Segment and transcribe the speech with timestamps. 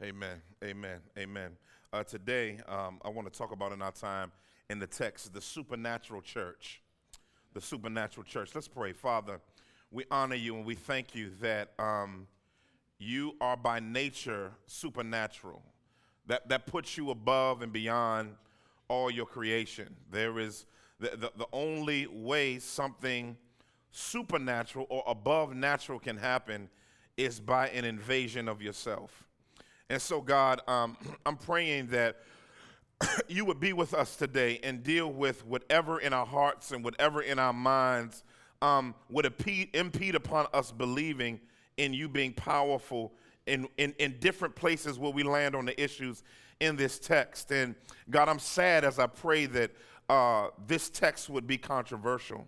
[0.00, 0.40] Amen.
[0.62, 1.00] Amen.
[1.18, 1.56] Amen.
[1.92, 4.30] Uh, today, um, I want to talk about in our time
[4.70, 6.80] in the text the supernatural church.
[7.52, 8.54] The supernatural church.
[8.54, 8.92] Let's pray.
[8.92, 9.40] Father,
[9.90, 12.28] we honor you and we thank you that um,
[13.00, 15.62] you are by nature supernatural.
[16.28, 18.36] That, that puts you above and beyond
[18.86, 19.96] all your creation.
[20.12, 20.66] There is
[21.00, 23.36] the, the, the only way something
[23.90, 26.68] supernatural or above natural can happen
[27.16, 29.27] is by an invasion of yourself.
[29.90, 30.96] And so, God, um,
[31.26, 32.16] I'm praying that
[33.28, 37.22] you would be with us today and deal with whatever in our hearts and whatever
[37.22, 38.24] in our minds
[38.60, 41.40] um, would impede, impede upon us believing
[41.76, 43.12] in you being powerful
[43.46, 46.22] in, in, in different places where we land on the issues
[46.60, 47.50] in this text.
[47.50, 47.74] And
[48.10, 49.70] God, I'm sad as I pray that
[50.08, 52.46] uh, this text would be controversial.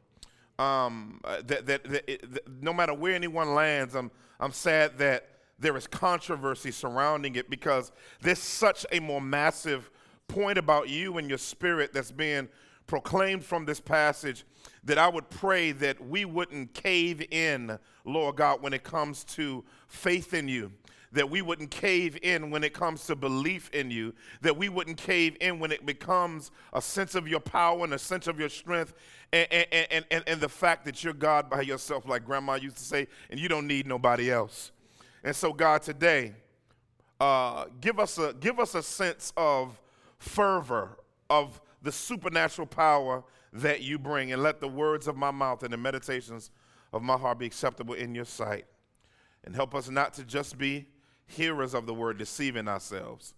[0.58, 4.98] Um, uh, that, that, that, it, that, no matter where anyone lands, I'm, I'm sad
[4.98, 5.26] that
[5.60, 7.92] there is controversy surrounding it because
[8.22, 9.90] there's such a more massive
[10.26, 12.48] point about you and your spirit that's being
[12.86, 14.44] proclaimed from this passage
[14.82, 19.64] that I would pray that we wouldn't cave in, Lord God, when it comes to
[19.86, 20.72] faith in you.
[21.12, 24.14] That we wouldn't cave in when it comes to belief in you.
[24.42, 27.98] That we wouldn't cave in when it becomes a sense of your power and a
[27.98, 28.94] sense of your strength
[29.32, 32.76] and, and, and, and, and the fact that you're God by yourself, like grandma used
[32.76, 34.70] to say, and you don't need nobody else.
[35.22, 36.34] And so, God, today,
[37.20, 39.80] uh, give, us a, give us a sense of
[40.18, 45.62] fervor, of the supernatural power that you bring, and let the words of my mouth
[45.62, 46.50] and the meditations
[46.92, 48.64] of my heart be acceptable in your sight.
[49.44, 50.86] And help us not to just be
[51.26, 53.34] hearers of the word, deceiving ourselves,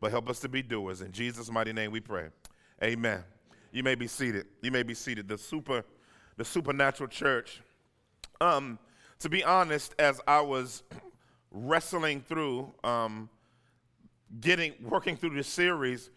[0.00, 1.00] but help us to be doers.
[1.00, 2.28] In Jesus' mighty name we pray.
[2.82, 3.22] Amen.
[3.72, 4.46] You may be seated.
[4.62, 5.28] You may be seated.
[5.28, 5.84] The super,
[6.36, 7.60] the supernatural church.
[8.40, 8.78] Um,
[9.20, 10.82] to be honest, as I was
[11.56, 13.30] wrestling through, um,
[14.40, 16.10] getting, working through this series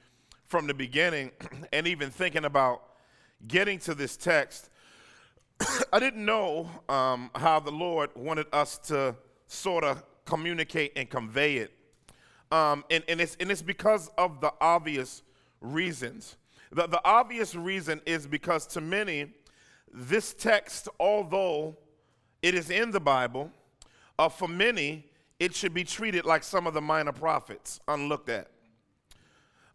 [0.48, 1.32] from the beginning,
[1.74, 2.84] and even thinking about
[3.48, 4.70] getting to this text,
[5.94, 9.16] I didn't know um, how the Lord wanted us to
[9.48, 11.72] sort of communicate and convey it.
[12.52, 15.24] Um, and, and, it's, and it's because of the obvious
[15.62, 16.36] reasons.
[16.72, 19.32] The, the obvious reason is because to many,
[19.92, 21.78] this text, although
[22.42, 23.52] it is in the Bible,
[24.18, 25.09] uh, for many,
[25.40, 28.48] it should be treated like some of the minor prophets, unlooked at.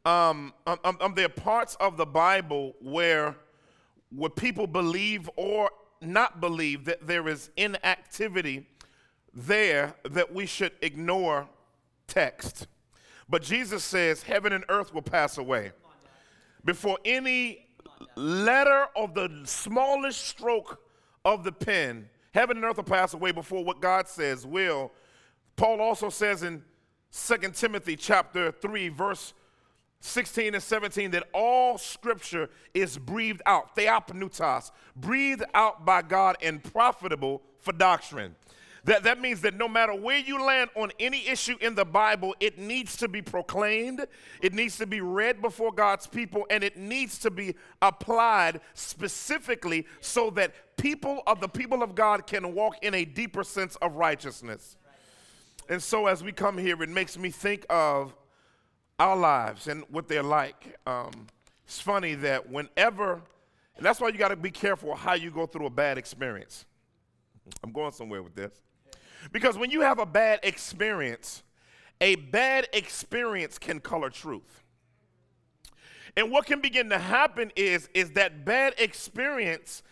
[0.05, 3.35] Um, um, um, um, there are parts of the Bible where,
[4.15, 5.71] where people believe or
[6.03, 8.67] not believe that there is inactivity
[9.33, 11.49] there that we should ignore
[12.07, 12.67] text.
[13.29, 15.73] But Jesus says, Heaven and earth will pass away.
[16.65, 17.67] Before any
[18.15, 20.81] letter of the smallest stroke
[21.25, 24.93] of the pen, heaven and earth will pass away before what God says will
[25.57, 26.63] Paul also says in
[27.13, 29.35] 2 Timothy chapter 3 verse
[30.01, 36.63] 16 and 17 that all scripture is breathed out, theopneustos, breathed out by God and
[36.63, 38.37] profitable for doctrine.
[38.85, 42.35] That, that means that no matter where you land on any issue in the Bible,
[42.39, 44.07] it needs to be proclaimed,
[44.43, 49.87] it needs to be read before God's people, and it needs to be applied specifically
[50.01, 53.95] so that people of the people of God can walk in a deeper sense of
[53.97, 54.77] righteousness.
[55.69, 58.15] And so as we come here, it makes me think of
[58.99, 60.79] our lives and what they're like.
[60.87, 61.27] Um,
[61.65, 63.15] it's funny that whenever,
[63.77, 66.67] and that's why you got to be careful how you go through a bad experience.
[67.63, 68.53] I'm going somewhere with this.
[69.33, 71.43] Because when you have a bad experience,
[72.01, 74.63] a bad experience can color truth.
[76.17, 79.83] And what can begin to happen is, is that bad experience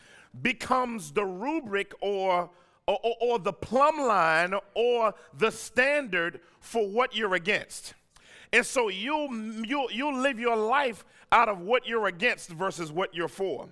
[0.41, 2.51] becomes the rubric or
[2.87, 7.95] or, or, or the plumb line or the standard for what you're against.
[8.53, 9.33] And so you'll,
[9.65, 13.69] you'll, you'll live your life out of what you're against versus what you're for.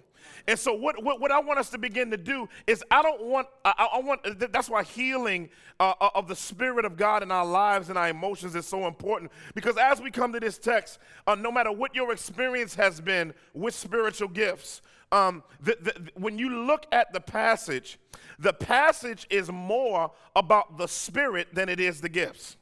[0.47, 3.23] And so what, what, what I want us to begin to do is I don't
[3.23, 4.21] want, I, I want,
[4.53, 5.49] that's why healing
[5.79, 8.87] uh, uh, of the Spirit of God in our lives and our emotions is so
[8.87, 9.31] important.
[9.55, 13.35] Because as we come to this text, uh, no matter what your experience has been
[13.55, 14.83] with spiritual gifts,
[15.13, 17.99] um, the, the, when you look at the passage,
[18.39, 22.57] the passage is more about the Spirit than it is the gifts.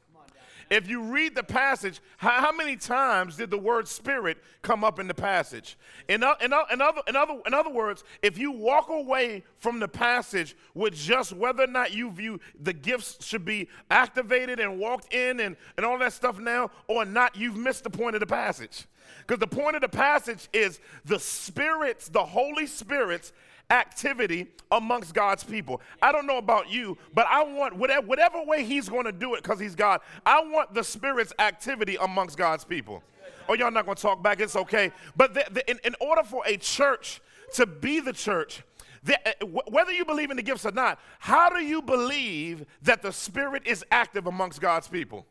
[0.69, 4.99] If you read the passage, how, how, many times did the word spirit come up
[4.99, 5.77] in the passage?
[6.07, 9.87] In, in, in, other, in, other, in other words, if you walk away from the
[9.87, 15.11] passage with just whether or not you view the gifts should be activated and walked
[15.13, 18.27] in and, and all that stuff now or not, you've missed the point of the
[18.27, 18.85] passage.
[19.25, 23.33] Because the point of the passage is the spirits, the Holy Spirits,
[23.69, 25.81] activity amongst God's people.
[26.01, 29.35] I don't know about you, but I want whatever, whatever way He's going to do
[29.35, 33.03] it because He's God, I want the Spirit's activity amongst God's people.
[33.47, 34.39] Oh, y'all not going to talk back?
[34.39, 34.91] It's okay.
[35.15, 37.19] But the, the, in, in order for a church
[37.55, 38.61] to be the church,
[39.03, 43.01] the, uh, whether you believe in the gifts or not, how do you believe that
[43.01, 45.25] the Spirit is active amongst God's people?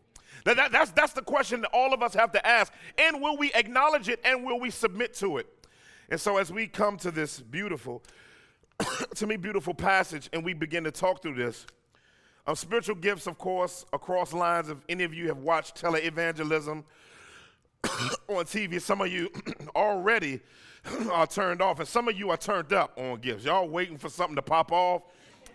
[0.45, 2.73] That, that, that's, that's the question that all of us have to ask.
[2.99, 5.47] And will we acknowledge it and will we submit to it?
[6.11, 8.03] And so, as we come to this beautiful,
[9.15, 11.67] to me, beautiful passage and we begin to talk through this,
[12.47, 14.69] um, spiritual gifts, of course, across lines.
[14.69, 16.85] If any of you have watched televangelism
[17.85, 19.31] on TV, some of you
[19.77, 20.41] already
[21.13, 23.45] are turned off, and some of you are turned up on gifts.
[23.45, 25.03] Y'all waiting for something to pop off,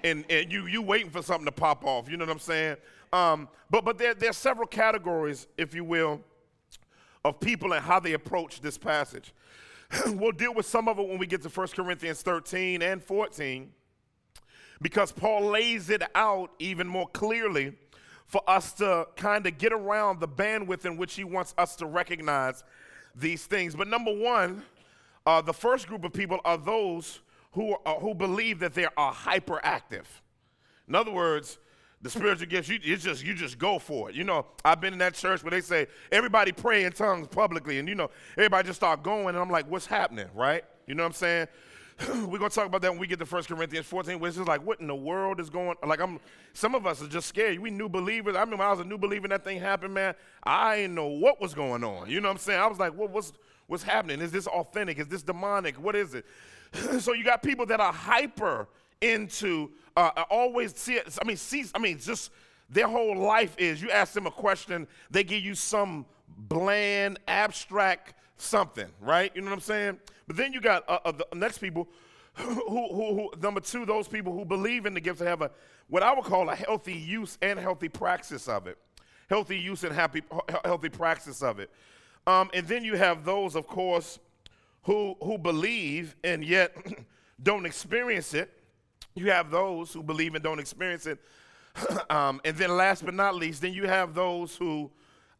[0.03, 2.09] and, and you you waiting for something to pop off.
[2.09, 2.75] You know what I'm saying?
[3.11, 6.21] Um, but but there, there are several categories, if you will,
[7.23, 9.33] of people and how they approach this passage.
[10.07, 13.71] we'll deal with some of it when we get to 1 Corinthians 13 and 14
[14.81, 17.73] because Paul lays it out even more clearly
[18.25, 21.85] for us to kind of get around the bandwidth in which he wants us to
[21.85, 22.63] recognize
[23.15, 23.75] these things.
[23.75, 24.63] But number one,
[25.25, 29.13] uh, the first group of people are those who, are, who believe that they are
[29.13, 30.05] hyperactive.
[30.87, 31.59] In other words,
[32.03, 34.15] the spiritual gifts, you, it's just you just go for it.
[34.15, 37.79] You know, I've been in that church where they say everybody pray in tongues publicly,
[37.79, 40.65] and you know, everybody just start going, and I'm like, what's happening, right?
[40.85, 41.47] You know what I'm saying?
[42.27, 44.65] We're gonna talk about that when we get to 1 Corinthians 14, which is like,
[44.65, 45.77] what in the world is going?
[45.85, 46.19] Like, I'm.
[46.51, 47.57] Some of us are just scared.
[47.57, 48.35] We new believers.
[48.35, 50.13] I remember when I was a new believer, and that thing happened, man.
[50.43, 52.09] I didn't know what was going on.
[52.09, 52.59] You know what I'm saying?
[52.59, 53.31] I was like, what, what's
[53.67, 54.19] what's happening?
[54.19, 54.99] Is this authentic?
[54.99, 55.75] Is this demonic?
[55.75, 56.25] What is it?
[56.99, 58.67] so you got people that are hyper
[59.03, 61.17] into uh, always see it.
[61.21, 62.31] I mean, see, I mean, just
[62.69, 66.05] their whole life is you ask them a question, they give you some
[66.35, 69.31] bland, abstract something, right?
[69.35, 69.99] You know what I'm saying?
[70.27, 71.87] But then you got uh, uh, the next people
[72.33, 75.51] who, who, who, number two, those people who believe in the gifts have a
[75.89, 78.77] what I would call a healthy use and healthy praxis of it.
[79.29, 80.23] Healthy use and happy,
[80.65, 81.69] healthy praxis of it.
[82.25, 84.17] Um, and then you have those, of course,
[84.83, 86.75] who, who believe and yet
[87.43, 88.62] don't experience it
[89.15, 91.19] you have those who believe and don't experience it.
[92.09, 94.91] um, and then last but not least, then you have those who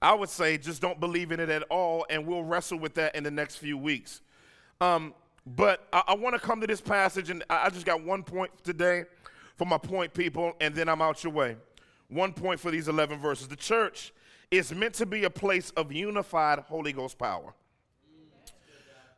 [0.01, 3.15] I would say just don't believe in it at all, and we'll wrestle with that
[3.15, 4.21] in the next few weeks.
[4.81, 5.13] Um,
[5.45, 8.21] but I, I want to come to this passage, and I, I just got one
[8.21, 9.05] point today
[9.55, 11.55] for my point, people, and then I'm out your way.
[12.09, 13.47] One point for these 11 verses.
[13.47, 14.13] The church
[14.51, 17.53] is meant to be a place of unified Holy Ghost power.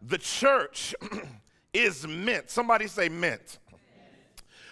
[0.02, 0.94] The church
[1.74, 3.58] is meant, somebody say meant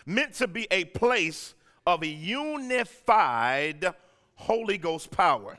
[0.06, 1.54] meant to be a place
[1.86, 3.94] of a unified
[4.36, 5.58] Holy Ghost power.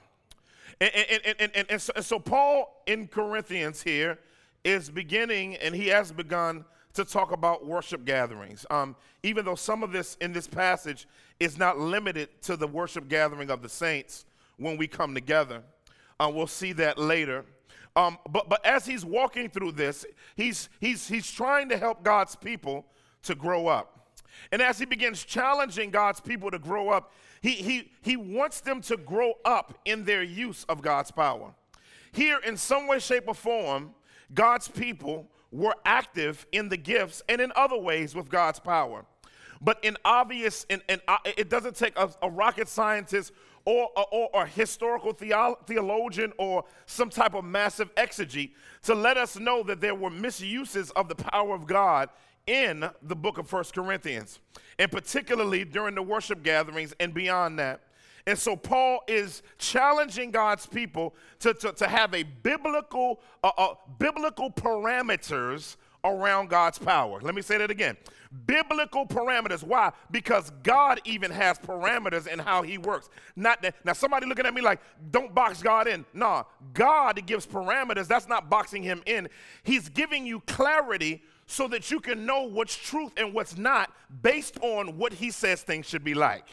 [0.81, 4.19] And, and, and, and, so, and so Paul in Corinthians here
[4.65, 6.65] is beginning, and he has begun
[6.95, 8.67] to talk about worship gatherings.
[8.71, 11.07] Um, even though some of this in this passage
[11.41, 14.25] is not limited to the worship gathering of the saints
[14.57, 15.63] when we come together.
[16.19, 17.45] Uh, we'll see that later.
[17.97, 20.05] Um, but, but as he's walking through this,
[20.37, 22.87] he's, he's, he's trying to help God's people
[23.23, 24.04] to grow up.
[24.53, 28.81] And as he begins challenging God's people to grow up, he, he, he wants them
[28.83, 31.55] to grow up in their use of God's power.
[32.13, 33.95] Here, in some way, shape, or form,
[34.33, 39.05] God's people were active in the gifts and in other ways with God's power.
[39.61, 43.33] But in obvious, in, uh, it doesn't take a, a rocket scientist
[43.65, 48.51] or, or, or, a historical theo- theologian or some type of massive exegete
[48.83, 52.11] to let us know that there were misuses of the power of God
[52.47, 54.41] in the book of First Corinthians,
[54.79, 57.81] and particularly during the worship gatherings and beyond that.
[58.27, 63.75] And so Paul is challenging God's people to, to, to have a biblical, uh, uh,
[63.99, 67.21] biblical parameters around God's power.
[67.21, 67.97] Let me say that again.
[68.47, 69.63] Biblical parameters.
[69.63, 69.93] Why?
[70.11, 73.09] Because God even has parameters in how he works.
[73.37, 76.05] Not that now somebody looking at me like, don't box God in.
[76.13, 78.07] Nah, God gives parameters.
[78.07, 79.29] That's not boxing him in.
[79.63, 84.59] He's giving you clarity so that you can know what's truth and what's not based
[84.63, 86.47] on what he says things should be like.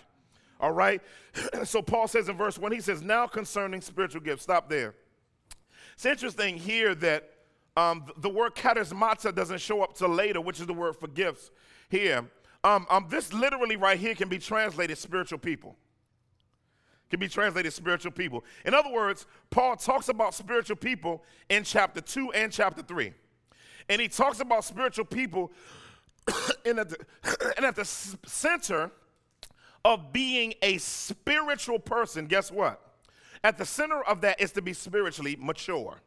[0.59, 1.01] All right?
[1.63, 4.95] so Paul says in verse 1, he says, Now concerning spiritual gifts, stop there.
[5.95, 7.29] It's interesting here that
[7.77, 11.51] um, the word charismata doesn't show up till later, which is the word for gifts
[11.89, 12.29] here.
[12.63, 15.75] Um, um, this literally right here can be translated spiritual people.
[17.09, 18.43] Can be translated spiritual people.
[18.65, 23.13] In other words, Paul talks about spiritual people in chapter 2 and chapter 3.
[23.91, 25.51] And he talks about spiritual people,
[26.65, 28.89] and, at the, and at the center
[29.83, 32.79] of being a spiritual person, guess what?
[33.43, 35.97] At the center of that is to be spiritually mature.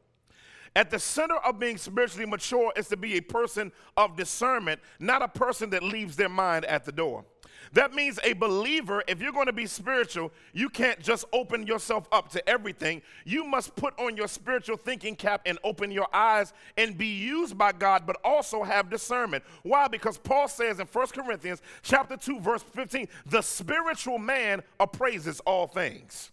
[0.75, 5.21] At the center of being spiritually mature is to be a person of discernment, not
[5.21, 7.27] a person that leaves their mind at the door.
[7.73, 12.07] That means a believer, if you're going to be spiritual, you can't just open yourself
[12.13, 13.03] up to everything.
[13.25, 17.57] You must put on your spiritual thinking cap and open your eyes and be used
[17.57, 19.45] by God, but also have discernment.
[19.63, 19.89] Why?
[19.89, 25.67] Because Paul says in 1 Corinthians chapter 2, verse 15, the spiritual man appraises all
[25.67, 26.31] things.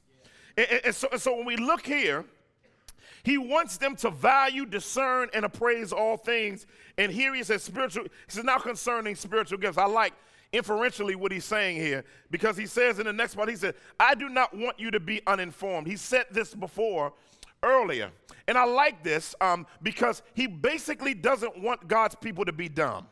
[0.57, 2.25] And, and, so, and so when we look here,
[3.23, 6.65] he wants them to value, discern, and appraise all things.
[6.97, 9.77] And here he says spiritual, he says now concerning spiritual gifts.
[9.77, 10.13] I like
[10.53, 14.15] inferentially what he's saying here because he says in the next part, he said, I
[14.15, 15.87] do not want you to be uninformed.
[15.87, 17.13] He said this before
[17.63, 18.11] earlier.
[18.47, 23.07] And I like this um, because he basically doesn't want God's people to be dumb.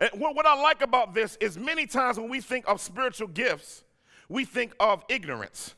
[0.00, 3.28] And what, what I like about this is many times when we think of spiritual
[3.28, 3.82] gifts,
[4.28, 5.74] we think of ignorance.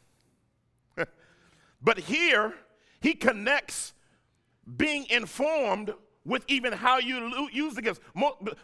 [1.83, 2.55] but here,
[3.01, 3.95] he connects
[4.77, 8.01] being informed with even how you use the gifts.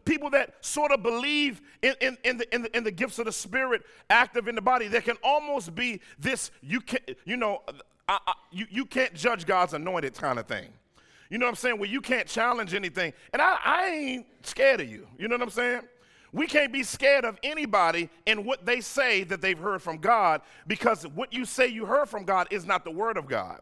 [0.05, 3.25] people that sort of believe in, in, in, the, in, the, in the gifts of
[3.25, 7.63] the Spirit active in the body, there can almost be this, you, can't, you know,
[8.09, 10.69] I, I, you, you can't judge God's anointed kind of thing.
[11.31, 11.79] You know what I'm saying?
[11.79, 13.13] Where you can't challenge anything.
[13.33, 15.09] And I, I ain't scared of you.
[15.19, 15.81] You know what I'm saying?
[16.33, 20.43] We can't be scared of anybody and what they say that they've heard from God
[20.67, 23.61] because what you say you heard from God is not the word of God.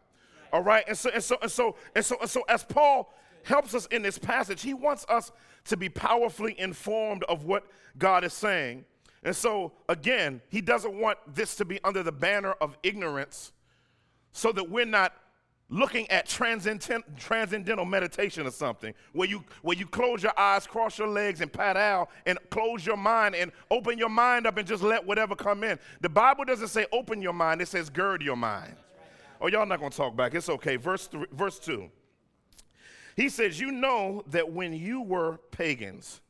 [0.51, 0.83] All right?
[0.87, 3.13] And so and so and so and so, and so as Paul
[3.45, 4.61] helps us in this passage.
[4.61, 5.31] He wants us
[5.65, 7.65] to be powerfully informed of what
[7.97, 8.85] God is saying.
[9.23, 13.53] And so, again, he doesn't want this to be under the banner of ignorance
[14.31, 15.13] so that we're not
[15.69, 20.99] looking at transcendent, transcendental meditation or something where you, where you close your eyes, cross
[20.99, 24.67] your legs, and pat out, and close your mind and open your mind up and
[24.67, 25.79] just let whatever come in.
[26.01, 28.75] The Bible doesn't say open your mind, it says gird your mind.
[29.41, 30.33] Oh, y'all not to talk back.
[30.33, 30.75] It's okay.
[30.75, 31.89] Verse, three, verse 2.
[33.15, 36.21] He says, You know that when you were pagans,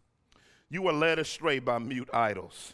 [0.69, 2.73] you were led astray by mute idols.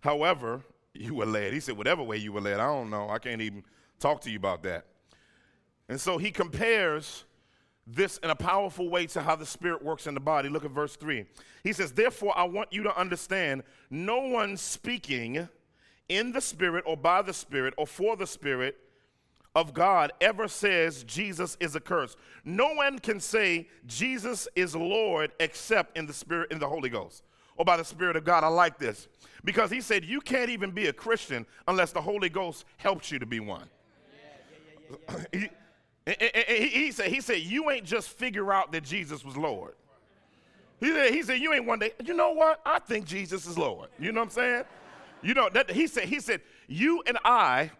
[0.00, 0.62] However,
[0.94, 1.52] you were led.
[1.52, 3.08] He said, Whatever way you were led, I don't know.
[3.08, 3.64] I can't even
[3.98, 4.86] talk to you about that.
[5.88, 7.24] And so he compares
[7.86, 10.48] this in a powerful way to how the Spirit works in the body.
[10.48, 11.24] Look at verse 3.
[11.64, 15.48] He says, Therefore, I want you to understand no one speaking
[16.08, 18.76] in the Spirit or by the Spirit or for the Spirit
[19.54, 22.16] of God ever says Jesus is a curse.
[22.44, 27.22] No one can say Jesus is Lord except in the Spirit, in the Holy Ghost,
[27.56, 28.44] or by the Spirit of God.
[28.44, 29.08] I like this
[29.44, 33.18] because he said you can't even be a Christian unless the Holy Ghost helps you
[33.18, 33.68] to be one.
[34.92, 35.48] Yeah, yeah, yeah,
[36.18, 39.74] he, he, he, said, he said, you ain't just figure out that Jesus was Lord.
[40.80, 42.60] He said, he said, you ain't one day, you know what?
[42.64, 43.90] I think Jesus is Lord.
[43.98, 44.64] You know what I'm saying?
[45.22, 47.70] You know, that, he said, he said, you and I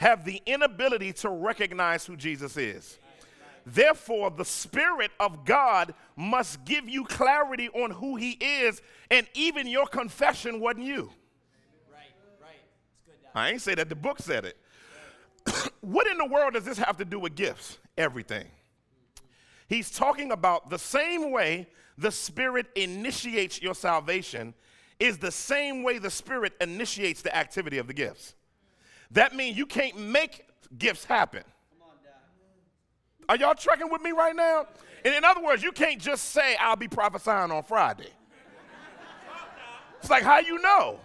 [0.00, 2.98] have the inability to recognize who Jesus is.
[3.66, 8.80] Therefore, the Spirit of God must give you clarity on who He is,
[9.10, 11.10] and even your confession wasn't you.
[11.92, 12.08] Right,
[12.40, 12.56] right.
[13.34, 14.56] I ain't say that, the book said it.
[15.82, 17.78] what in the world does this have to do with gifts?
[17.98, 18.46] Everything.
[19.68, 24.54] He's talking about the same way the Spirit initiates your salvation
[24.98, 28.34] is the same way the Spirit initiates the activity of the gifts.
[29.12, 30.46] That means you can't make
[30.78, 31.42] gifts happen.
[33.28, 34.66] Are y'all tracking with me right now?
[35.04, 38.10] And in other words, you can't just say, I'll be prophesying on Friday.
[40.00, 40.98] It's like, how you know?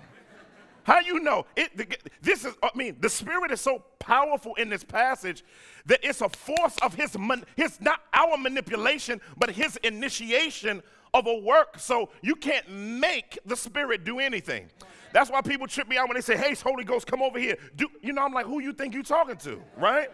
[0.83, 1.45] How you know?
[1.55, 5.43] It, this is, I mean, the Spirit is so powerful in this passage
[5.85, 7.15] that it's a force of His,
[7.55, 10.81] his not our manipulation, but His initiation
[11.15, 11.79] of a work.
[11.79, 14.67] So you can't make the Spirit do anything.
[15.13, 17.57] That's why people trip me out when they say, hey, Holy Ghost, come over here.
[17.77, 20.09] Do, you know, I'm like, who you think you talking to, right?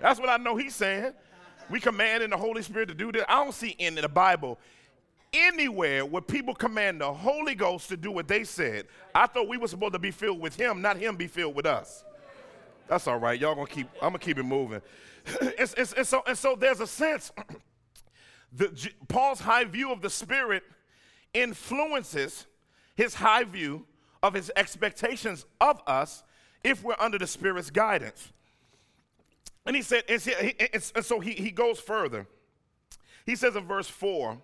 [0.00, 1.12] That's what I know he's saying.
[1.68, 3.24] We command in the Holy Spirit to do this.
[3.28, 4.58] I don't see in the Bible
[5.32, 8.86] anywhere where people command the Holy Ghost to do what they said.
[9.14, 11.66] I thought we were supposed to be filled with him, not him be filled with
[11.66, 12.04] us.
[12.86, 13.38] That's all right.
[13.38, 14.80] Y'all gonna keep, I'm gonna keep it moving.
[15.26, 17.32] it's, it's, it's so, and so there's a sense,
[18.52, 20.62] the, Paul's high view of the Spirit
[21.34, 22.46] influences
[22.94, 23.86] his high view
[24.22, 26.24] of his expectations of us
[26.64, 28.32] if we're under the Spirit's guidance.
[29.66, 32.26] And he said, and so he, he goes further.
[33.26, 34.38] He says in verse 4,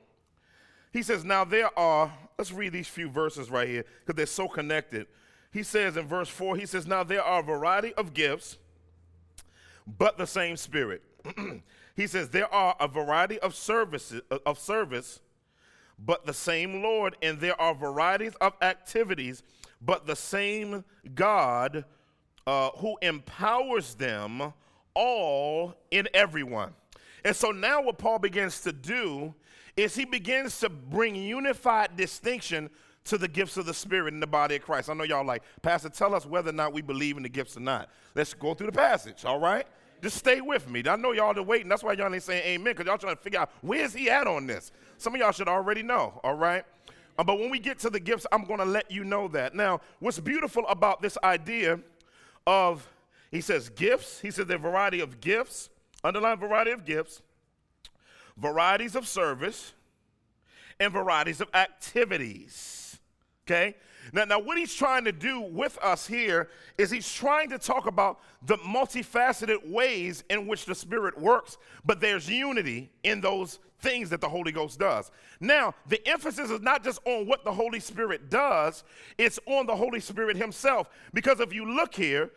[0.92, 4.46] he says, Now there are, let's read these few verses right here because they're so
[4.46, 5.06] connected.
[5.52, 8.58] He says in verse 4, he says, Now there are a variety of gifts,
[9.86, 11.02] but the same Spirit.
[11.96, 15.20] he says, There are a variety of services of service,
[15.98, 19.42] but the same Lord, and there are varieties of activities,
[19.80, 21.84] but the same God
[22.46, 24.52] uh, who empowers them
[24.94, 26.74] all in everyone.
[27.24, 29.34] And so now what Paul begins to do
[29.76, 32.70] is he begins to bring unified distinction
[33.04, 34.88] to the gifts of the Spirit in the body of Christ.
[34.88, 37.56] I know y'all like, Pastor, tell us whether or not we believe in the gifts
[37.56, 37.90] or not.
[38.14, 39.66] Let's go through the passage, all right?
[40.04, 40.82] Just stay with me.
[40.86, 41.66] I know y'all are waiting.
[41.70, 44.26] That's why y'all ain't saying amen, because y'all trying to figure out where's he at
[44.26, 44.70] on this.
[44.98, 46.62] Some of y'all should already know, all right?
[47.18, 49.54] Uh, but when we get to the gifts, I'm going to let you know that.
[49.54, 51.80] Now, what's beautiful about this idea
[52.46, 52.86] of,
[53.30, 55.70] he says gifts, he says the variety of gifts,
[56.04, 57.22] underline variety of gifts,
[58.36, 59.72] varieties of service,
[60.78, 62.98] and varieties of activities.
[63.46, 63.74] Okay?
[64.12, 67.86] Now, now, what he's trying to do with us here is he's trying to talk
[67.86, 74.10] about the multifaceted ways in which the Spirit works, but there's unity in those things
[74.10, 75.10] that the Holy Ghost does.
[75.40, 78.84] Now, the emphasis is not just on what the Holy Spirit does,
[79.18, 80.88] it's on the Holy Spirit Himself.
[81.12, 82.30] Because if you look here,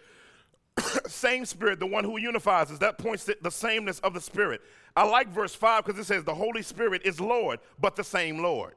[1.08, 4.62] same Spirit, the one who unifies us, that points to the sameness of the Spirit.
[4.96, 8.42] I like verse 5 because it says the Holy Spirit is Lord, but the same
[8.42, 8.74] Lord.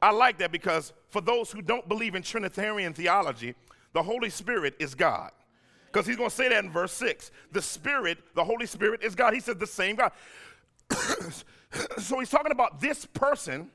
[0.00, 3.54] I like that because for those who don't believe in Trinitarian theology,
[3.92, 5.30] the Holy Spirit is God.
[5.86, 7.30] Because he's going to say that in verse 6.
[7.52, 9.34] The Spirit, the Holy Spirit is God.
[9.34, 10.12] He said the same God.
[11.98, 13.70] so he's talking about this person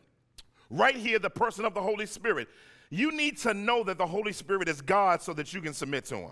[0.69, 2.47] right here, the person of the Holy Spirit.
[2.89, 6.05] You need to know that the Holy Spirit is God so that you can submit
[6.05, 6.31] to him.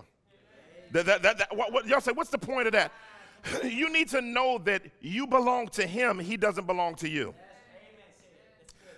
[0.92, 2.92] That, that, that, that what, what, y'all say, what's the point of that?
[3.64, 7.34] you need to know that you belong to him, he doesn't belong to you.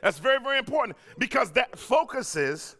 [0.04, 2.76] That's very, very important because that focuses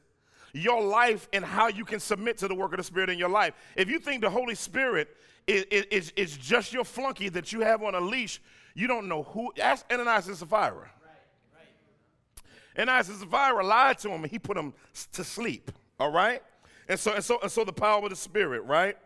[0.52, 3.31] your life and how you can submit to the work of the Spirit in your
[3.31, 3.54] life.
[3.76, 5.09] If you think the Holy Spirit
[5.47, 8.43] is, is, is just your flunky that you have on a leash,
[8.75, 9.50] you don't know who.
[9.59, 10.75] Ask Ananias and Sapphira.
[10.75, 10.90] Right,
[11.54, 12.78] right.
[12.78, 14.75] Ananias and Sapphira lied to him and he put him
[15.12, 15.73] to sleep.
[15.99, 16.43] All right?
[16.90, 18.99] And so, and so, and so the power of the Spirit, right?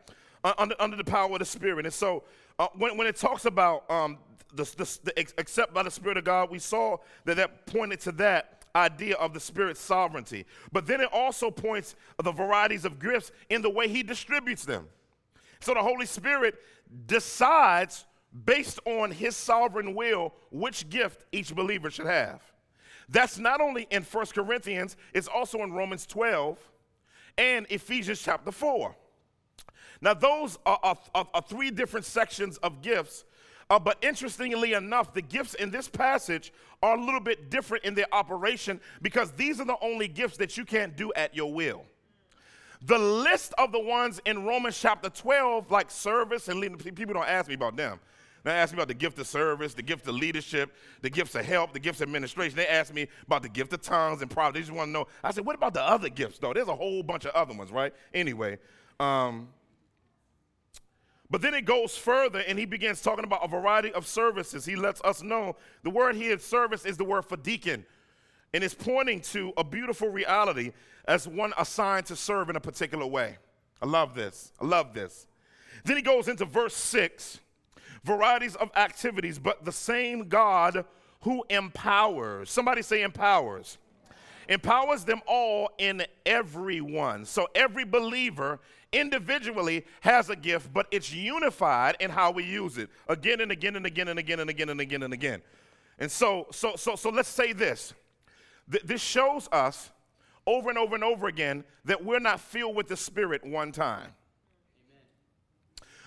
[0.42, 1.86] Uh, under, under the power of the Spirit.
[1.86, 2.24] And so
[2.58, 4.18] uh, when, when it talks about um,
[4.54, 8.12] the, the, the, except by the Spirit of God, we saw that that pointed to
[8.12, 10.46] that idea of the Spirit's sovereignty.
[10.72, 14.88] But then it also points the varieties of gifts in the way He distributes them.
[15.60, 16.54] So the Holy Spirit
[17.06, 18.06] decides,
[18.44, 22.40] based on His sovereign will, which gift each believer should have.
[23.08, 26.58] That's not only in 1 Corinthians, it's also in Romans 12
[27.38, 28.94] and Ephesians chapter 4.
[30.00, 33.24] Now, those are, are, are, three different sections of gifts
[33.70, 36.52] uh, but interestingly enough, the gifts in this passage
[36.82, 40.56] are a little bit different in their operation because these are the only gifts that
[40.56, 41.84] you can't do at your will.
[42.82, 47.28] The list of the ones in Romans chapter 12, like service and leading, people don't
[47.28, 47.98] ask me about them.
[48.44, 51.44] They ask me about the gift of service, the gift of leadership, the gifts of
[51.44, 52.56] help, the gifts of administration.
[52.56, 54.60] They ask me about the gift of tongues and prophecy.
[54.60, 55.06] They just want to know.
[55.22, 56.52] I said, what about the other gifts, though?
[56.54, 57.92] There's a whole bunch of other ones, right?
[58.14, 58.58] Anyway,
[59.00, 59.48] um,
[61.30, 64.64] but then it goes further and he begins talking about a variety of services.
[64.64, 67.84] He lets us know the word here, service, is the word for deacon.
[68.54, 70.72] And it's pointing to a beautiful reality
[71.06, 73.36] as one assigned to serve in a particular way.
[73.82, 74.52] I love this.
[74.60, 75.26] I love this.
[75.84, 77.40] Then he goes into verse 6
[78.04, 80.84] varieties of activities, but the same God
[81.22, 82.50] who empowers.
[82.50, 83.76] Somebody say empowers.
[84.48, 87.26] Empowers them all in everyone.
[87.26, 88.60] So every believer
[88.92, 93.76] individually has a gift, but it's unified in how we use it again and again
[93.76, 95.42] and again and again and again and again and again.
[95.98, 97.92] And so, so, so, so let's say this.
[98.70, 99.90] Th- this shows us
[100.46, 104.12] over and over and over again that we're not filled with the Spirit one time.
[104.88, 105.02] Amen.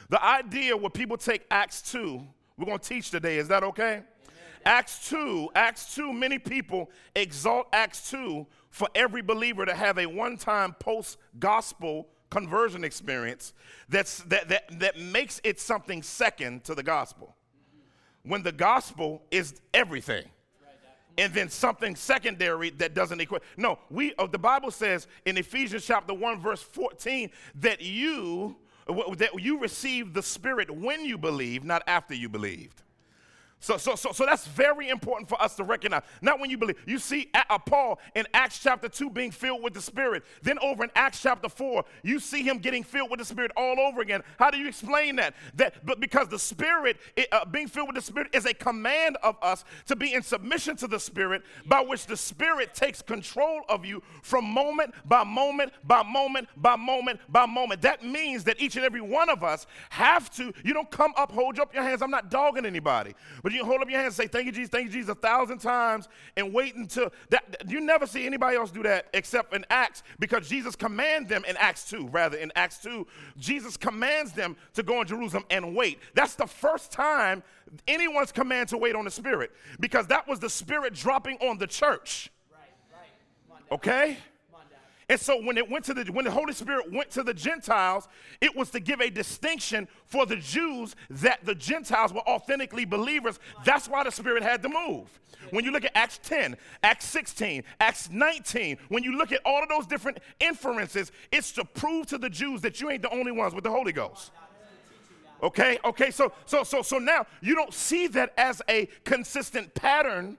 [0.10, 2.22] The idea where people take Acts 2,
[2.58, 3.94] we're going to teach today, is that okay?
[3.94, 4.06] Amen.
[4.66, 10.06] Acts 2, Acts 2, many people exalt Acts 2 for every believer to have a
[10.06, 13.54] one time post gospel conversion experience
[13.88, 17.36] that's, that, that, that makes it something second to the gospel.
[18.24, 20.26] When the gospel is everything.
[21.18, 23.42] And then something secondary that doesn't equate.
[23.58, 24.16] No, we.
[24.16, 28.56] Uh, the Bible says in Ephesians chapter one verse fourteen that you
[29.18, 32.82] that you received the Spirit when you believe, not after you believed.
[33.62, 36.02] So, so, so, so that's very important for us to recognize.
[36.20, 36.78] Not when you believe.
[36.88, 40.24] You see uh, Paul in Acts chapter 2 being filled with the Spirit.
[40.42, 43.80] Then over in Acts chapter 4, you see him getting filled with the Spirit all
[43.80, 44.24] over again.
[44.40, 45.36] How do you explain that?
[45.54, 49.18] That but because the Spirit, it, uh, being filled with the Spirit, is a command
[49.22, 53.62] of us to be in submission to the Spirit, by which the Spirit takes control
[53.70, 57.84] of you from moment by moment by moment by moment by moment.
[57.84, 61.32] That means that each and every one of us have to, you don't come up,
[61.32, 62.02] hold up your hands.
[62.02, 63.14] I'm not dogging anybody.
[63.44, 65.10] But But you hold up your hand and say, Thank you, Jesus, thank you, Jesus,
[65.10, 67.64] a thousand times and wait until that.
[67.68, 71.58] You never see anybody else do that except in Acts because Jesus commands them in
[71.58, 72.08] Acts 2.
[72.08, 73.06] Rather, in Acts 2,
[73.38, 76.00] Jesus commands them to go in Jerusalem and wait.
[76.16, 77.44] That's the first time
[77.90, 81.68] anyone's command to wait on the Spirit because that was the Spirit dropping on the
[81.68, 82.32] church.
[82.54, 82.70] Right,
[83.50, 83.74] right.
[83.74, 84.18] Okay?
[85.12, 88.08] And so when it went to the when the Holy Spirit went to the Gentiles,
[88.40, 93.38] it was to give a distinction for the Jews that the Gentiles were authentically believers.
[93.66, 95.10] That's why the Spirit had to move.
[95.50, 99.62] When you look at Acts 10, Acts 16, Acts 19, when you look at all
[99.62, 103.34] of those different inferences, it's to prove to the Jews that you ain't the only
[103.34, 104.32] ones with the Holy Ghost.
[105.44, 110.38] Okay, okay, so so so so now you don't see that as a consistent pattern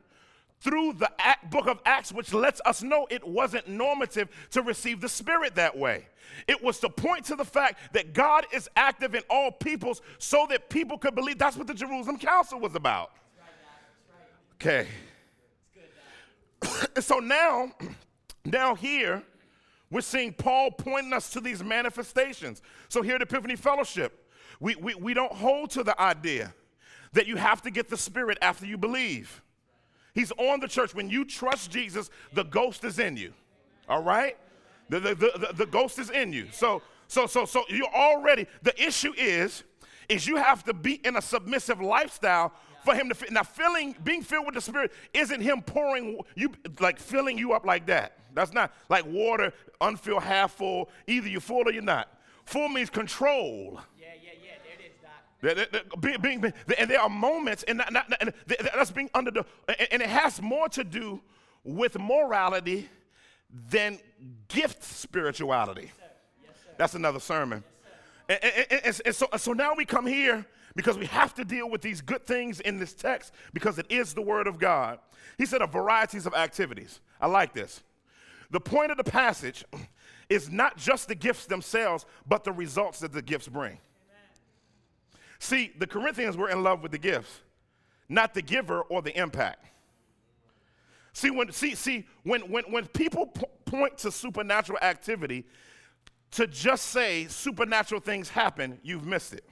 [0.62, 1.10] through the
[1.50, 5.76] book of Acts, which lets us know it wasn't normative to receive the Spirit that
[5.76, 6.06] way.
[6.46, 10.46] It was to point to the fact that God is active in all peoples so
[10.50, 11.38] that people could believe.
[11.38, 13.10] That's what the Jerusalem Council was about.
[14.54, 14.86] Okay.
[17.00, 17.72] so now,
[18.44, 19.22] now here,
[19.90, 22.62] we're seeing Paul pointing us to these manifestations.
[22.88, 26.54] So here at Epiphany Fellowship, we, we, we don't hold to the idea
[27.14, 29.42] that you have to get the Spirit after you believe.
[30.14, 30.94] He's on the church.
[30.94, 33.32] When you trust Jesus, the ghost is in you.
[33.88, 34.36] All right?
[34.88, 36.48] The, the, the, the, ghost is in you.
[36.52, 39.64] So, so, so, so you're already, the issue is,
[40.08, 42.52] is you have to be in a submissive lifestyle
[42.84, 43.32] for him to fit.
[43.32, 47.64] Now, filling, being filled with the Spirit isn't him pouring you, like filling you up
[47.64, 48.18] like that.
[48.34, 50.90] That's not like water, unfilled, half full.
[51.06, 52.08] Either you're full or you're not.
[52.44, 53.80] Full means control.
[55.42, 59.44] Being, being, and there are moments, and, not, not, and that's being under the,
[59.90, 61.20] and it has more to do
[61.64, 62.88] with morality
[63.68, 63.98] than
[64.46, 65.90] gift spirituality.
[65.98, 66.10] Yes,
[66.44, 67.64] yes, that's another sermon.
[68.28, 68.38] Yes,
[68.70, 71.82] and, and, and, so, so now we come here because we have to deal with
[71.82, 75.00] these good things in this text because it is the Word of God.
[75.38, 77.00] He said, a varieties of activities.
[77.20, 77.82] I like this.
[78.52, 79.64] The point of the passage
[80.28, 83.78] is not just the gifts themselves, but the results that the gifts bring.
[85.42, 87.40] See, the Corinthians were in love with the gifts,
[88.08, 89.66] not the giver or the impact.
[91.14, 93.26] See, when, see, see, when, when, when people
[93.64, 95.44] point to supernatural activity,
[96.30, 99.44] to just say supernatural things happen, you've missed it.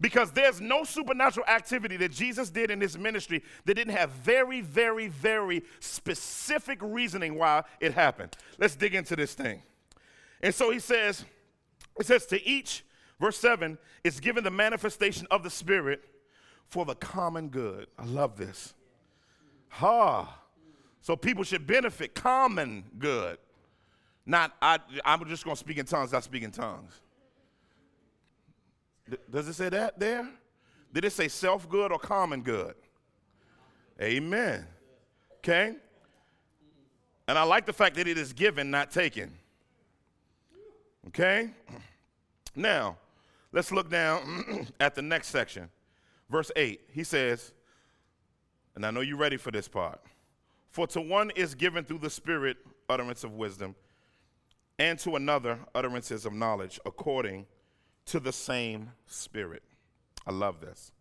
[0.00, 4.60] Because there's no supernatural activity that Jesus did in his ministry that didn't have very,
[4.60, 8.36] very, very specific reasoning why it happened.
[8.58, 9.60] Let's dig into this thing.
[10.40, 11.24] And so he says,
[11.98, 12.84] it says, to each
[13.20, 16.02] Verse 7 is given the manifestation of the Spirit
[16.68, 17.86] for the common good.
[17.98, 18.72] I love this.
[19.68, 20.38] Ha.
[21.02, 23.36] So people should benefit common good.
[24.24, 26.92] Not, I, I'm just going to speak in tongues, I speak in tongues.
[29.30, 30.26] does it say that there?
[30.92, 32.74] Did it say self good or common good?
[34.00, 34.66] Amen.
[35.38, 35.74] Okay?
[37.28, 39.32] And I like the fact that it is given, not taken.
[41.08, 41.50] Okay?
[42.56, 42.98] Now,
[43.52, 45.68] Let's look down at the next section.
[46.28, 46.80] Verse 8.
[46.92, 47.52] He says,
[48.74, 50.00] and I know you're ready for this part.
[50.70, 52.56] For to one is given through the Spirit
[52.88, 53.74] utterance of wisdom,
[54.78, 57.46] and to another utterances of knowledge, according
[58.06, 59.62] to the same Spirit.
[60.26, 60.92] I love this.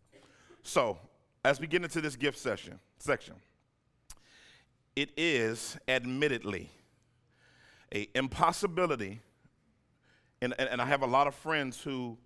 [0.63, 0.97] So,
[1.45, 3.35] as we get into this gift session section,
[4.95, 6.69] it is admittedly
[7.93, 9.21] a impossibility,
[10.41, 12.17] and, and, and I have a lot of friends who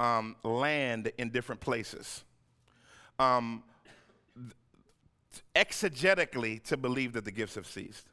[0.00, 2.24] um, land in different places.
[3.18, 3.62] Um,
[5.54, 8.06] exegetically, to believe that the gifts have ceased.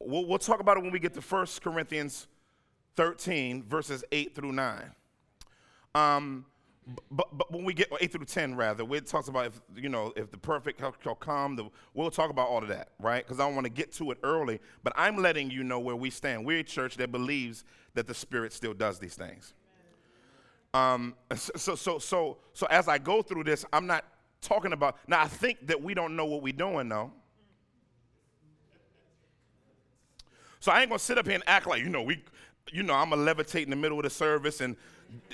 [0.00, 2.26] We'll, we'll talk about it when we get to 1 Corinthians
[2.96, 4.90] 13, verses 8 through 9.
[5.94, 6.46] Um,
[7.10, 10.12] but, but when we get 8 through 10 rather it talks about if you know
[10.16, 13.46] if the perfect shall come the, we'll talk about all of that right because i
[13.46, 16.44] don't want to get to it early but i'm letting you know where we stand
[16.44, 19.54] we're a church that believes that the spirit still does these things
[20.74, 24.04] um, so, so, so, so as I go through this, I'm not
[24.40, 27.12] talking about, now I think that we don't know what we're doing though.
[30.58, 32.22] So I ain't gonna sit up here and act like, you know, we,
[32.72, 34.76] you know, I'm gonna levitate in the middle of the service and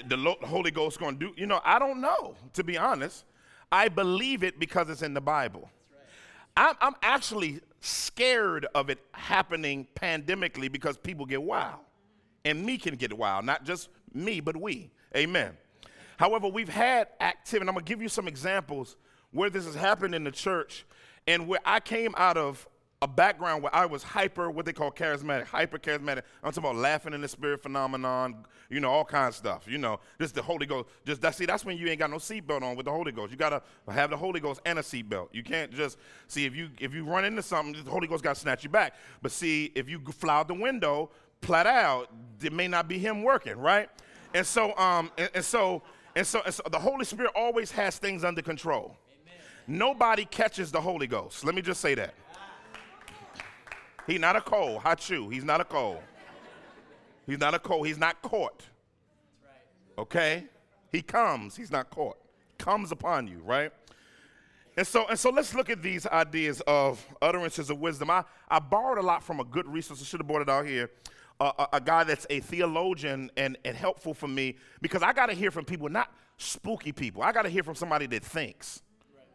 [0.06, 3.24] the Holy Ghost gonna do, you know, I don't know, to be honest.
[3.72, 5.70] I believe it because it's in the Bible.
[6.56, 11.80] I'm, I'm actually scared of it happening pandemically because people get wild.
[12.44, 14.90] And me can get wild, not just me, but we.
[15.16, 15.56] Amen.
[16.16, 18.96] However, we've had activity, I'm going to give you some examples
[19.32, 20.84] where this has happened in the church
[21.26, 22.66] and where I came out of
[23.02, 26.22] a background where I was hyper, what they call charismatic, hyper charismatic.
[26.42, 29.66] I'm talking about laughing in the spirit phenomenon, you know, all kinds of stuff.
[29.66, 30.90] You know, just the Holy Ghost.
[31.06, 31.34] Just that.
[31.34, 33.32] See, that's when you ain't got no seatbelt on with the Holy Ghost.
[33.32, 35.28] You gotta have the Holy Ghost and a seatbelt.
[35.32, 35.96] You can't just
[36.26, 38.70] see if you if you run into something, the Holy Ghost got to snatch you
[38.70, 38.94] back.
[39.22, 42.10] But see, if you fly out the window, plat out,
[42.42, 43.88] it may not be Him working, right?
[44.34, 45.82] And so, um, and, and so,
[46.14, 48.96] and so, and so, the Holy Spirit always has things under control.
[49.22, 49.78] Amen.
[49.78, 51.44] Nobody catches the Holy Ghost.
[51.44, 52.14] Let me just say that.
[54.06, 55.32] He's not a coal, hachu.
[55.32, 56.02] He's not a coal.
[57.26, 57.82] He's not a coal.
[57.84, 58.64] He's not caught.
[59.96, 60.46] Okay?
[60.90, 61.56] He comes.
[61.56, 62.16] He's not caught.
[62.58, 63.72] Comes upon you, right?
[64.76, 68.10] And so, and so let's look at these ideas of utterances of wisdom.
[68.10, 70.00] I, I borrowed a lot from a good resource.
[70.00, 70.90] I should have brought it out here.
[71.40, 75.32] A, a, guy that's a theologian and, and helpful for me because I got to
[75.32, 77.22] hear from people, not spooky people.
[77.22, 78.82] I got to hear from somebody that thinks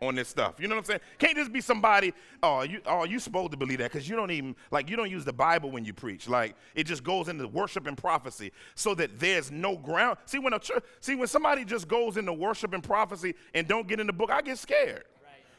[0.02, 0.56] on this stuff.
[0.60, 1.00] You know what I'm saying?
[1.18, 2.14] Can't just be somebody,
[2.44, 5.10] oh, you oh, you supposed to believe that because you don't even like you don't
[5.10, 6.28] use the Bible when you preach.
[6.28, 10.18] Like it just goes into worship and prophecy so that there's no ground.
[10.26, 13.88] See, when a church, see, when somebody just goes into worship and prophecy and don't
[13.88, 15.06] get in the book, I get scared.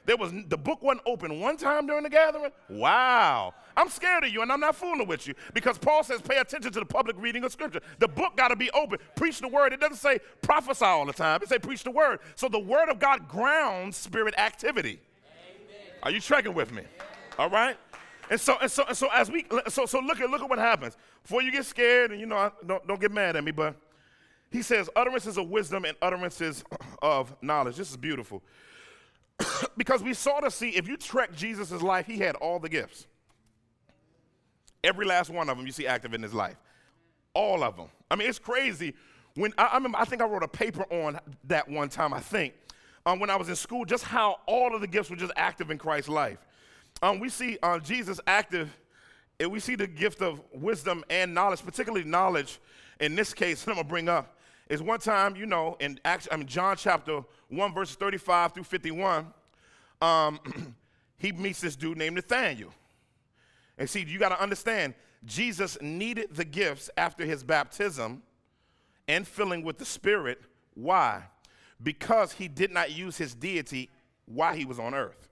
[0.05, 2.53] There was the book wasn't open one time during the gathering.
[2.69, 3.55] Wow.
[3.77, 6.73] I'm scared of you and I'm not fooling with you because Paul says pay attention
[6.73, 7.81] to the public reading of scripture.
[7.99, 8.99] The book got to be open.
[9.17, 9.73] Preach the word.
[9.73, 11.41] It doesn't say prophesy all the time.
[11.43, 12.21] It say preach the word.
[12.37, 15.01] So the word of God grounds spirit activity.
[15.29, 15.93] Amen.
[16.03, 16.83] Are you trekking with me?
[17.39, 17.77] All right?
[18.31, 20.59] And so and so and so as we so so look at look at what
[20.59, 20.97] happens.
[21.23, 23.77] Before you get scared and you know I, don't don't get mad at me, but
[24.51, 26.65] he says utterances of wisdom and utterances
[27.03, 27.77] of knowledge.
[27.77, 28.43] This is beautiful.
[29.77, 33.07] because we saw to see if you track Jesus' life, he had all the gifts.
[34.87, 36.57] Every last one of them you see active in his life.
[37.35, 37.89] All of them.
[38.11, 38.95] I mean, it's crazy.
[39.35, 42.21] When I, I remember, I think I wrote a paper on that one time, I
[42.21, 42.55] think,
[43.05, 45.71] um, when I was in school, just how all of the gifts were just active
[45.71, 46.39] in Christ's life.
[47.03, 48.75] Um, we see uh, Jesus active,
[49.39, 52.59] and we see the gift of wisdom and knowledge, particularly knowledge.
[53.01, 54.37] In this case, I'm gonna bring up
[54.69, 58.65] is one time, you know, in Acts, I mean, John chapter 1, verses 35 through
[58.65, 59.27] 51,
[60.03, 60.41] um,
[61.19, 62.73] he meets this dude named Nathaniel.
[63.79, 68.23] And see, you got to understand, Jesus needed the gifts after his baptism
[69.09, 70.41] and filling with the Spirit.
[70.75, 71.25] Why?
[71.83, 73.91] Because he did not use his deity
[74.27, 75.29] while he was on earth.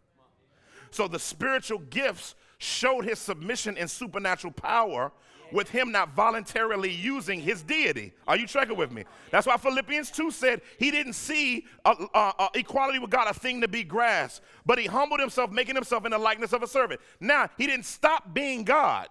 [0.91, 5.13] So the spiritual gifts showed his submission and supernatural power
[5.55, 8.12] with him not voluntarily using his deity.
[8.27, 9.05] Are you tracking with me?
[9.31, 13.35] That's why Philippians 2 said he didn't see uh, uh, uh, equality with God a
[13.35, 16.67] thing to be grasped, but he humbled himself, making himself in the likeness of a
[16.67, 17.01] servant.
[17.21, 19.09] Now, he didn't stop being God.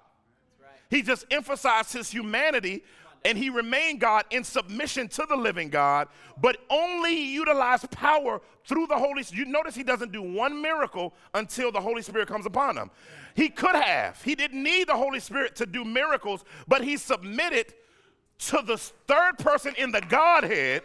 [0.89, 2.83] He just emphasized his humanity
[3.25, 6.07] and he remained God in submission to the living God,
[6.41, 9.47] but only utilized power through the Holy Spirit.
[9.47, 12.91] You notice he doesn't do one miracle until the Holy Spirit comes upon him.
[13.35, 14.21] He could have.
[14.21, 17.73] He didn't need the Holy Spirit to do miracles, but he submitted
[18.39, 20.83] to the third person in the Godhead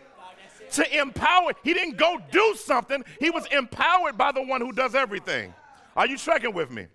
[0.72, 1.52] to empower.
[1.64, 5.54] He didn't go do something, he was empowered by the one who does everything.
[5.96, 6.86] Are you tracking with me?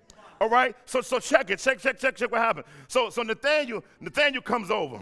[0.44, 0.76] All right.
[0.84, 1.60] So so check it.
[1.60, 2.66] Check check check check what happened.
[2.90, 5.00] So so Nathaniel Nathaniel comes over,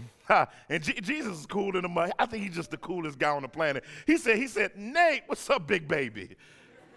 [0.70, 2.12] and G- Jesus is cool in the mud.
[2.20, 3.84] I think he's just the coolest guy on the planet.
[4.06, 6.36] He said he said Nate, what's up, big baby?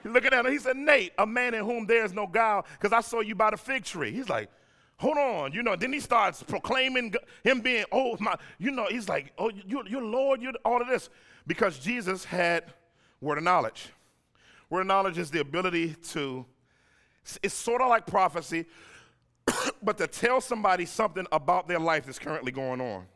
[0.04, 0.52] Looking at him.
[0.52, 3.34] He said Nate, a man in whom there is no guile, because I saw you
[3.34, 4.12] by the fig tree.
[4.12, 4.50] He's like.
[4.98, 5.74] Hold on, you know.
[5.74, 8.86] Then he starts proclaiming him being, oh my, you know.
[8.88, 11.10] He's like, oh, you, you're Lord, you're all of this,
[11.48, 12.72] because Jesus had
[13.20, 13.88] word of knowledge.
[14.70, 16.46] Word of knowledge is the ability to
[17.42, 18.66] it's sort of like prophecy,
[19.82, 23.06] but to tell somebody something about their life that's currently going on.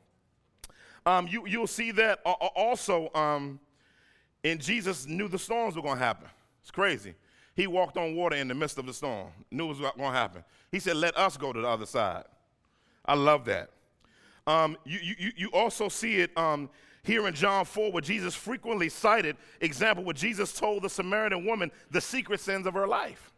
[1.06, 3.60] Um, you, you'll see that also um,
[4.42, 6.28] in Jesus knew the storms were going to happen.
[6.60, 7.14] It's crazy.
[7.54, 10.04] He walked on water in the midst of the storm, knew it was going to
[10.10, 10.44] happen.
[10.70, 12.24] He said, Let us go to the other side.
[13.04, 13.70] I love that.
[14.46, 16.70] Um, you, you, you also see it um,
[17.02, 21.70] here in John 4, where Jesus frequently cited example where Jesus told the Samaritan woman
[21.90, 23.32] the secret sins of her life.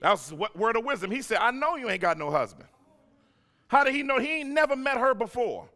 [0.00, 1.10] That was what word of wisdom.
[1.10, 2.68] He said, I know you ain't got no husband.
[3.68, 4.18] How did he know?
[4.18, 5.68] He ain't never met her before.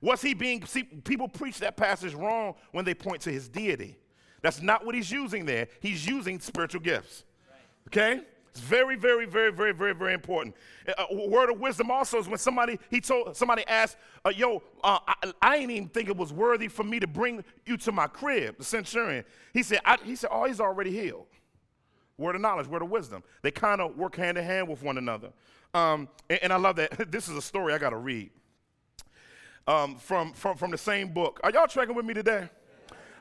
[0.00, 3.98] Was he being, see, people preach that passage wrong when they point to his deity.
[4.42, 5.68] That's not what he's using there.
[5.80, 7.24] He's using spiritual gifts.
[7.88, 8.22] Okay?
[8.52, 10.54] It's very, very, very, very, very, very important.
[10.86, 14.62] A uh, word of wisdom also is when somebody he told somebody asked, uh, "Yo,
[14.84, 17.92] uh, I, I ain't even think it was worthy for me to bring you to
[17.92, 19.24] my crib." The centurion.
[19.54, 21.28] He said, I, "He said, oh, he's already healed."
[22.18, 23.22] Word of knowledge, word of wisdom.
[23.42, 25.32] They kind of work hand in hand with one another.
[25.74, 27.10] Um, and, and, I love that.
[27.10, 28.30] this is a story I got to read
[29.66, 31.40] um, from, from, from the same book.
[31.42, 32.48] Are y'all tracking with me today?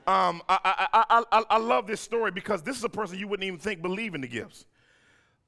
[0.07, 3.45] Um, I, I, I, I, love this story because this is a person you wouldn't
[3.45, 4.65] even think believe in the gifts.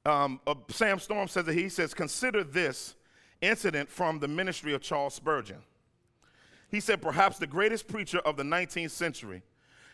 [0.06, 2.94] Um, uh, Sam Storm says that he says, consider this
[3.40, 5.58] incident from the ministry of Charles Spurgeon.
[6.70, 9.42] He said, perhaps the greatest preacher of the 19th century.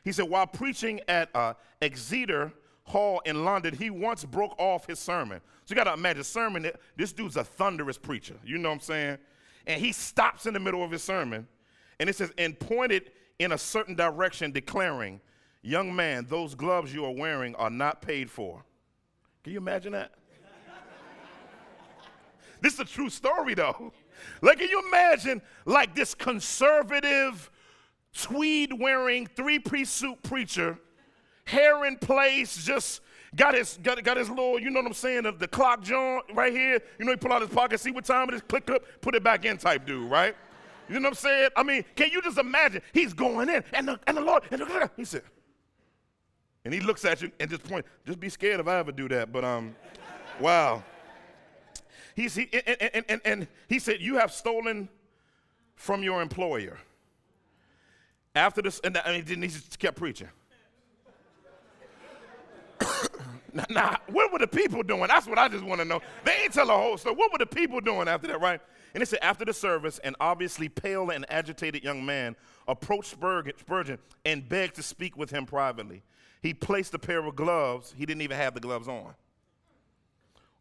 [0.05, 2.53] He said, while preaching at uh, Exeter
[2.91, 5.41] Hall in London, he once broke off his sermon.
[5.65, 8.35] So you got to imagine, sermon, this dude's a thunderous preacher.
[8.45, 9.19] You know what I'm saying?
[9.67, 11.47] And he stops in the middle of his sermon,
[11.99, 15.21] and it says, and pointed in a certain direction, declaring,
[15.63, 18.65] Young man, those gloves you are wearing are not paid for.
[19.43, 20.13] Can you imagine that?
[22.63, 23.93] this is a true story, though.
[24.41, 27.51] Like, can you imagine, like, this conservative,
[28.15, 30.79] tweed wearing, three piece suit preacher,
[31.51, 33.01] hair in place, just
[33.35, 36.25] got his, got, got his little, you know what I'm saying, the, the clock joint
[36.33, 36.81] right here.
[36.99, 39.15] You know, he pull out his pocket, see what time it is, click up, put
[39.15, 40.35] it back in type dude, right?
[40.89, 41.51] You know what I'm saying?
[41.57, 42.83] I mean, can you just imagine?
[42.93, 45.23] He's going in, and the, and the Lord, and the, he said,
[46.65, 49.09] and he looks at you and just point, just be scared if I ever do
[49.09, 49.33] that.
[49.33, 49.75] But um,
[50.39, 50.83] wow.
[52.15, 54.89] He's, he, and, and, and, and he said, You have stolen
[55.75, 56.79] from your employer.
[58.35, 60.29] After this, and, and he, didn't, he just kept preaching.
[63.53, 65.07] Now, now, what were the people doing?
[65.09, 66.01] That's what I just want to know.
[66.25, 67.15] They ain't tell the whole story.
[67.15, 68.61] What were the people doing after that, right?
[68.95, 72.37] And it said, after the service, an obviously pale and agitated young man
[72.67, 76.03] approached Spurgeon and begged to speak with him privately.
[76.43, 79.15] He placed a pair of gloves, he didn't even have the gloves on,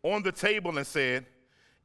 [0.04, 1.25] on the table and said,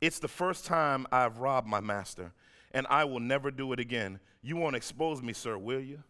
[0.01, 2.33] It's the first time I've robbed my master,
[2.73, 4.19] and I will never do it again.
[4.43, 6.03] You won't expose me, sir, will you?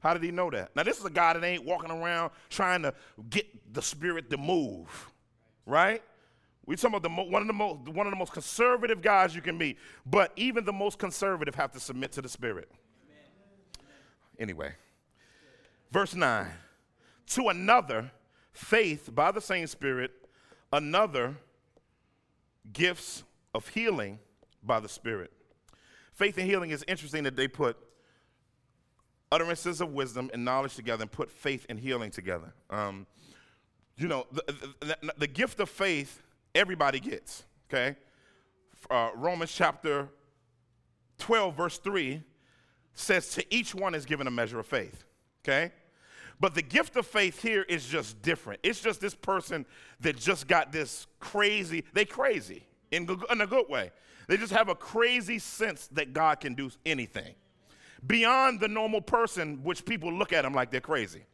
[0.00, 0.74] How did he know that?
[0.74, 2.94] Now, this is a guy that ain't walking around trying to
[3.28, 5.10] get the spirit to move,
[5.66, 6.02] right?
[6.66, 9.34] We're talking about the mo- one, of the most, one of the most conservative guys
[9.34, 9.78] you can meet.
[10.06, 12.70] But even the most conservative have to submit to the Spirit.
[14.38, 14.72] Anyway,
[15.90, 16.46] verse 9.
[17.26, 18.12] To another,
[18.52, 20.12] faith by the same Spirit,
[20.72, 21.34] another,
[22.72, 24.20] gifts of healing
[24.62, 25.32] by the Spirit.
[26.12, 27.76] Faith and healing is interesting that they put
[29.32, 32.52] utterances of wisdom and knowledge together and put faith and healing together.
[32.68, 33.06] Um,
[33.96, 36.22] you know, the, the, the, gift of faith
[36.54, 37.96] everybody gets, okay?
[38.90, 40.08] Uh, Romans chapter
[41.18, 42.22] 12, verse 3
[42.94, 45.04] says, To each one is given a measure of faith,
[45.44, 45.72] okay?
[46.40, 48.60] But the gift of faith here is just different.
[48.62, 49.66] It's just this person
[50.00, 53.92] that just got this crazy, they crazy in, in a good way.
[54.26, 57.34] They just have a crazy sense that God can do anything
[58.06, 61.24] beyond the normal person, which people look at them like they're crazy.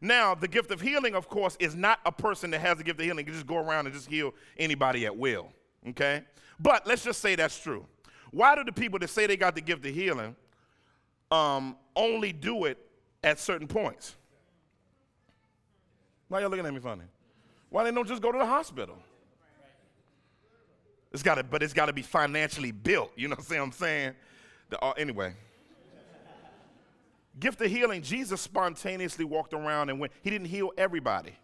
[0.00, 3.00] Now, the gift of healing, of course, is not a person that has the gift
[3.00, 5.48] of healing, You just go around and just heal anybody at will.
[5.88, 6.22] Okay?
[6.60, 7.84] But let's just say that's true.
[8.30, 10.36] Why do the people that say they got the gift of healing
[11.30, 12.78] um, only do it
[13.24, 14.14] at certain points?
[16.28, 17.04] Why y'all looking at me funny?
[17.70, 18.98] Why they don't just go to the hospital?
[21.12, 23.12] It's got to, but it's got to be financially built.
[23.16, 24.14] You know what I'm saying?
[24.68, 25.34] The, uh, anyway,
[27.40, 30.12] gift of healing, Jesus spontaneously walked around and went.
[30.22, 31.34] He didn't heal everybody.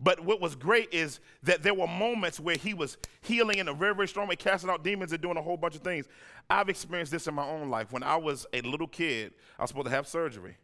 [0.00, 3.74] But what was great is that there were moments where he was healing in a
[3.74, 6.06] very, very strong way, casting out demons and doing a whole bunch of things.
[6.48, 7.92] I've experienced this in my own life.
[7.92, 10.56] When I was a little kid, I was supposed to have surgery.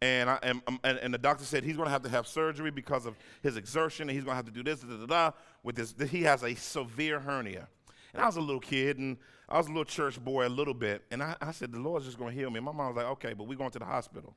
[0.00, 2.26] And, I, and, um, and, and the doctor said he's going to have to have
[2.26, 5.06] surgery because of his exertion, and he's going to have to do this, da, da,
[5.06, 5.30] da,
[5.62, 5.94] with this.
[6.10, 7.68] He has a severe hernia.
[8.14, 10.74] And I was a little kid, and I was a little church boy a little
[10.74, 11.02] bit.
[11.10, 12.58] And I, I said, the Lord's just going to heal me.
[12.58, 14.34] And my mom was like, okay, but we're going to the hospital.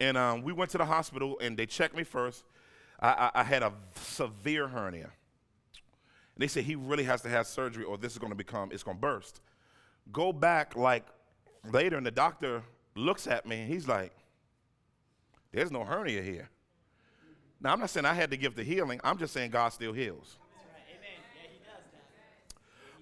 [0.00, 2.44] and um, we went to the hospital, and they checked me first.
[2.98, 5.10] I, I, I had a severe hernia.
[6.34, 8.70] And they said he really has to have surgery, or this is going to become,
[8.72, 9.40] it's going to burst.
[10.12, 11.04] Go back like
[11.70, 12.62] later, and the doctor
[12.96, 14.12] looks at me, and he's like,
[15.52, 16.50] there's no hernia here.
[17.60, 19.00] Now, I'm not saying I had to give the healing.
[19.02, 20.38] I'm just saying God still heals.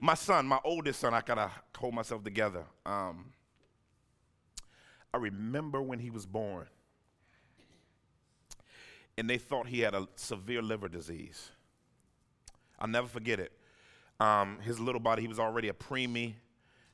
[0.01, 2.65] My son, my oldest son, I gotta hold myself together.
[2.85, 3.33] Um,
[5.13, 6.67] I remember when he was born,
[9.17, 11.51] and they thought he had a severe liver disease.
[12.79, 13.53] I'll never forget it.
[14.21, 16.35] Um, his little body, he was already a preemie,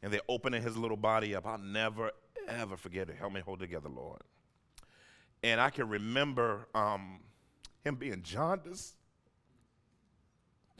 [0.02, 1.46] and they're opening his little body up.
[1.46, 2.12] I'll never,
[2.48, 3.16] ever forget it.
[3.16, 4.22] Help me hold together, Lord.
[5.42, 7.20] And I can remember um,
[7.84, 8.94] him being jaundiced.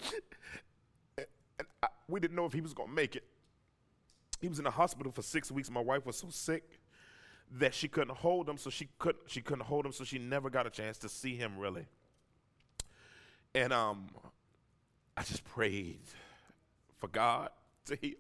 [2.13, 3.25] we didn't know if he was going to make it.
[4.41, 5.71] He was in the hospital for six weeks.
[5.71, 6.81] My wife was so sick
[7.59, 10.51] that she couldn't hold him, so she couldn't she couldn't hold him, so she never
[10.51, 11.87] got a chance to see him really.
[13.55, 14.09] And um,
[15.17, 16.01] I just prayed
[16.99, 17.51] for God
[17.87, 18.15] to heal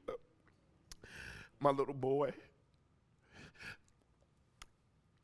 [1.61, 2.33] my little boy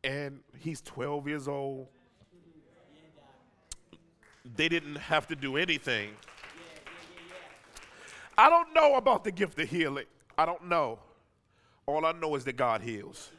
[0.04, 1.88] and he's 12 years old.
[4.56, 6.10] they didn't have to do anything.
[8.38, 10.06] I don't know about the gift of healing.
[10.38, 11.00] I don't know.
[11.86, 13.32] All I know is that God heals.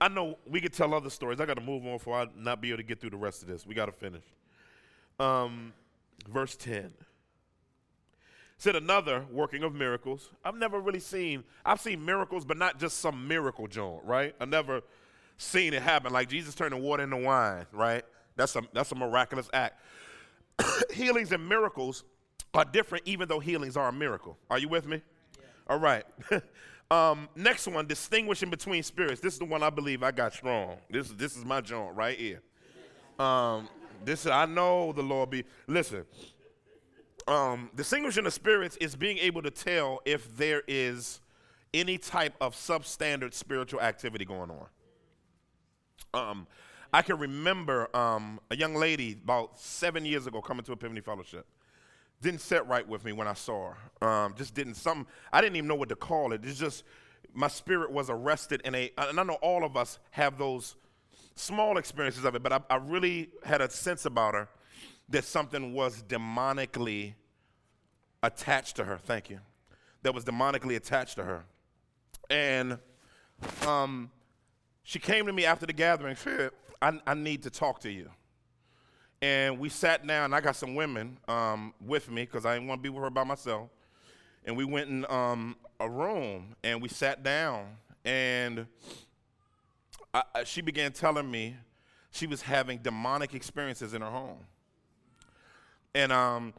[0.00, 1.40] I know we could tell other stories.
[1.40, 3.42] I got to move on before I not be able to get through the rest
[3.42, 3.64] of this.
[3.64, 4.24] We got to finish.
[5.20, 5.72] Um,
[6.28, 6.92] verse 10
[8.56, 10.30] said another working of miracles.
[10.44, 14.34] I've never really seen, I've seen miracles, but not just some miracle joint, right?
[14.40, 14.82] I've never
[15.36, 16.12] seen it happen.
[16.12, 18.04] Like Jesus turning water into wine, right?
[18.36, 19.80] That's a, that's a miraculous act.
[20.92, 22.04] healings and miracles
[22.54, 24.38] are different, even though healings are a miracle.
[24.50, 25.02] Are you with me?
[25.38, 25.44] Yeah.
[25.68, 26.04] All right.
[26.90, 29.20] um, next one, distinguishing between spirits.
[29.20, 30.76] This is the one I believe I got strong.
[30.90, 32.42] This, this is my joint right here.
[33.18, 33.68] Um,
[34.04, 35.44] this I know the Lord be.
[35.66, 36.04] Listen,
[37.26, 41.20] um, distinguishing the spirits is being able to tell if there is
[41.72, 44.66] any type of substandard spiritual activity going on.
[46.12, 46.46] Um,
[46.92, 51.46] I can remember um, a young lady about seven years ago coming to Epiphany Fellowship.
[52.22, 54.06] Didn't set right with me when I saw her.
[54.06, 55.06] Um, just didn't some.
[55.32, 56.44] I didn't even know what to call it.
[56.44, 56.84] It's just
[57.34, 58.90] my spirit was arrested in a.
[58.96, 60.76] And I know all of us have those
[61.34, 64.48] small experiences of it, but I, I really had a sense about her
[65.08, 67.14] that something was demonically
[68.22, 68.96] attached to her.
[68.96, 69.40] Thank you.
[70.02, 71.44] That was demonically attached to her.
[72.30, 72.78] And
[73.66, 74.10] um,
[74.82, 76.50] she came to me after the gathering, said,
[76.80, 78.10] I, I need to talk to you.
[79.24, 82.68] And we sat down, and I got some women um, with me because I didn't
[82.68, 83.70] want to be with her by myself.
[84.44, 87.68] And we went in um, a room and we sat down,
[88.04, 88.66] and
[90.12, 91.56] I, she began telling me
[92.10, 94.40] she was having demonic experiences in her home.
[95.94, 96.52] And um,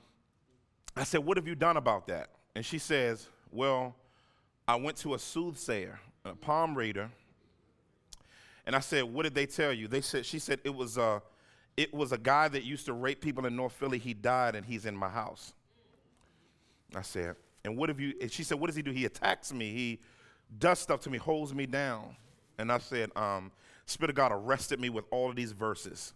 [0.97, 2.32] I said, What have you done about that?
[2.55, 3.93] And she says, Well,
[4.68, 7.11] I went to a soothsayer, a palm reader,
[8.66, 9.88] and I said, What did they tell you?
[9.88, 11.22] They said, She said, It was a,
[11.78, 13.98] it was a guy that used to rape people in North Philly.
[13.98, 15.54] He died and he's in my house.
[16.96, 18.92] I said, And what have you, and she said, What does he do?
[18.92, 19.72] He attacks me.
[19.72, 20.00] He
[20.58, 22.16] does stuff to me, holds me down.
[22.58, 23.52] And I said, um,
[23.86, 26.14] Spirit of God arrested me with all of these verses.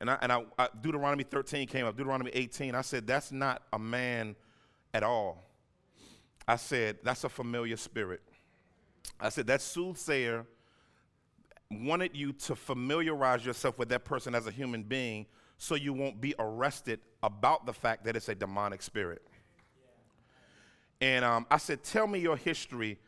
[0.00, 2.74] And, I, and I, I, Deuteronomy 13 came up, Deuteronomy 18.
[2.74, 4.36] I said, That's not a man
[4.94, 5.44] at all.
[6.46, 8.22] I said, That's a familiar spirit.
[9.20, 10.46] I said, That soothsayer
[11.70, 15.26] wanted you to familiarize yourself with that person as a human being
[15.58, 19.22] so you won't be arrested about the fact that it's a demonic spirit.
[21.00, 22.98] And um, I said, Tell me your history.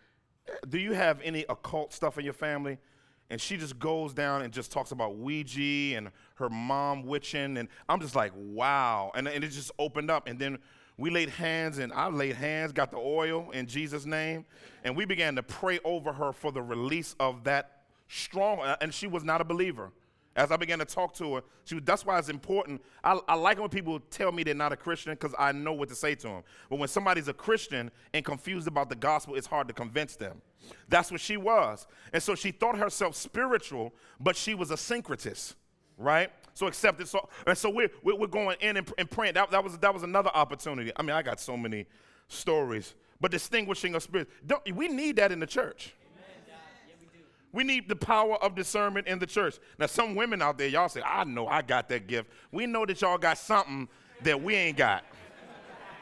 [0.68, 2.78] Do you have any occult stuff in your family?
[3.30, 7.68] and she just goes down and just talks about Ouija and her mom witching, and
[7.88, 9.12] I'm just like, wow.
[9.14, 10.58] And, and it just opened up, and then
[10.98, 14.44] we laid hands, and I laid hands, got the oil in Jesus' name,
[14.82, 17.79] and we began to pray over her for the release of that
[18.10, 19.92] strong, uh, and she was not a believer.
[20.36, 22.80] As I began to talk to her, she, that's why it's important.
[23.02, 25.88] I, I like when people tell me they're not a Christian because I know what
[25.88, 26.42] to say to them.
[26.68, 30.40] But when somebody's a Christian and confused about the gospel, it's hard to convince them.
[30.88, 31.86] That's what she was.
[32.12, 35.54] And so she thought herself spiritual, but she was a syncretist,
[35.98, 36.30] right?
[36.54, 37.08] So accepted.
[37.08, 39.34] So, and so we're, we're going in and, and praying.
[39.34, 40.92] That, that, was, that was another opportunity.
[40.96, 41.86] I mean, I got so many
[42.28, 42.94] stories.
[43.20, 44.30] But distinguishing of spirits,
[44.72, 45.94] we need that in the church.
[47.52, 49.58] We need the power of discernment in the church.
[49.78, 52.30] Now, some women out there, y'all say, I know I got that gift.
[52.52, 53.88] We know that y'all got something
[54.22, 55.04] that we ain't got.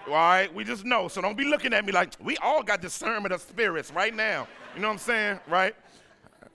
[0.06, 0.52] All right?
[0.54, 1.08] We just know.
[1.08, 4.46] So don't be looking at me like we all got discernment of spirits right now.
[4.74, 5.40] You know what I'm saying?
[5.48, 5.74] Right?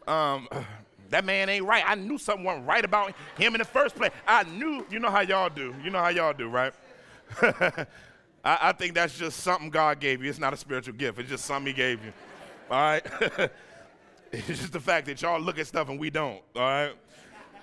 [0.08, 0.48] Um,
[1.10, 1.84] that man ain't right.
[1.86, 4.12] I knew something wasn't right about him in the first place.
[4.28, 5.74] I knew, you know how y'all do.
[5.84, 6.74] You know how y'all do, right?
[7.42, 7.88] I,
[8.44, 10.30] I think that's just something God gave you.
[10.30, 12.14] It's not a spiritual gift, it's just something He gave you.
[12.70, 13.06] All right?
[14.48, 16.94] It's just the fact that y'all look at stuff and we don't, all right?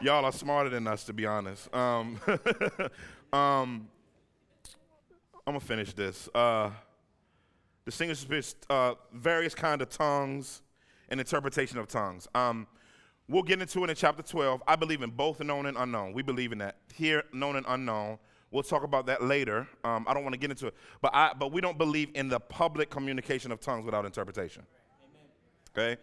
[0.01, 1.73] Y'all are smarter than us, to be honest.
[1.75, 2.21] Um,
[3.33, 3.89] um,
[5.45, 6.29] I'm gonna finish this.
[6.33, 6.71] Uh,
[7.85, 10.63] distinguished uh, various kind of tongues
[11.09, 12.29] and interpretation of tongues.
[12.37, 12.69] Um,
[13.29, 14.63] we'll get into it in chapter 12.
[14.69, 16.13] I believe in both known and unknown.
[16.13, 16.77] We believe in that.
[16.95, 18.21] Here, known and unknown.
[18.53, 19.67] We'll talk about that later.
[19.83, 22.29] Um, I don't want to get into it, but I, but we don't believe in
[22.29, 24.63] the public communication of tongues without interpretation.
[25.77, 26.01] Okay.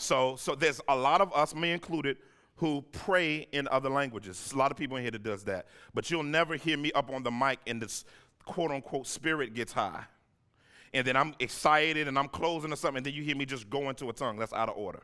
[0.00, 2.16] So, so there's a lot of us, me included,
[2.56, 4.50] who pray in other languages.
[4.54, 5.66] a lot of people in here that does that.
[5.92, 8.04] But you'll never hear me up on the mic and this
[8.46, 10.04] quote unquote spirit gets high.
[10.94, 13.68] And then I'm excited and I'm closing or something, and then you hear me just
[13.68, 14.38] go into a tongue.
[14.38, 15.00] That's out of order.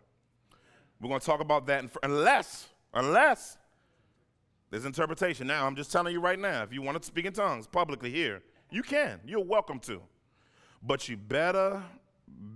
[1.01, 3.59] We're going to talk about that unless, unless
[4.71, 5.47] there's interpretation.
[5.47, 8.11] Now, I'm just telling you right now, if you want to speak in tongues publicly
[8.11, 9.21] here, you can.
[9.27, 10.01] You're welcome to.
[10.83, 11.83] But you better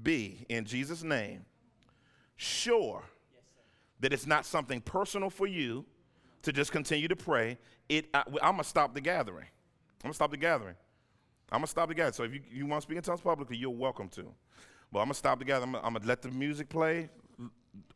[0.02, 1.44] be, in Jesus' name,
[2.40, 3.02] sure
[4.00, 5.84] that it's not something personal for you,
[6.42, 9.46] to just continue to pray, it, I, am going to stop the gathering.
[9.46, 10.76] I'm going to stop the gathering.
[11.52, 12.14] I'm going to stop the gathering.
[12.14, 14.22] So if you, you want to speak in tongues publicly, you're welcome to.
[14.92, 15.74] But I'm going to stop the gathering.
[15.76, 17.10] I'm going to let the music play,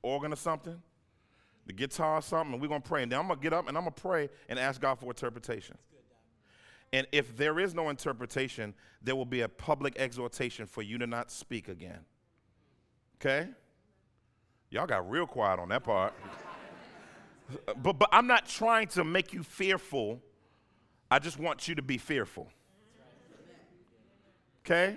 [0.02, 0.80] organ or something,
[1.66, 3.02] the guitar or something, and we're going to pray.
[3.02, 4.98] And then I'm going to get up and I'm going to pray and ask God
[4.98, 5.78] for interpretation.
[6.92, 11.06] And if there is no interpretation, there will be a public exhortation for you to
[11.06, 12.00] not speak again.
[13.16, 13.48] Okay?
[14.74, 16.12] Y'all got real quiet on that part.
[17.80, 20.20] but, but I'm not trying to make you fearful.
[21.08, 22.48] I just want you to be fearful.
[24.64, 24.96] Okay?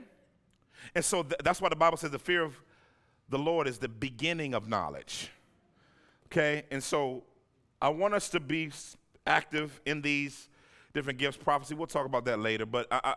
[0.96, 2.60] And so th- that's why the Bible says the fear of
[3.30, 5.30] the Lord is the beginning of knowledge.
[6.26, 6.64] Okay?
[6.72, 7.22] And so
[7.80, 8.72] I want us to be
[9.28, 10.50] active in these
[10.96, 11.76] different gifts, prophecy.
[11.76, 12.66] We'll talk about that later.
[12.66, 13.16] But I, I,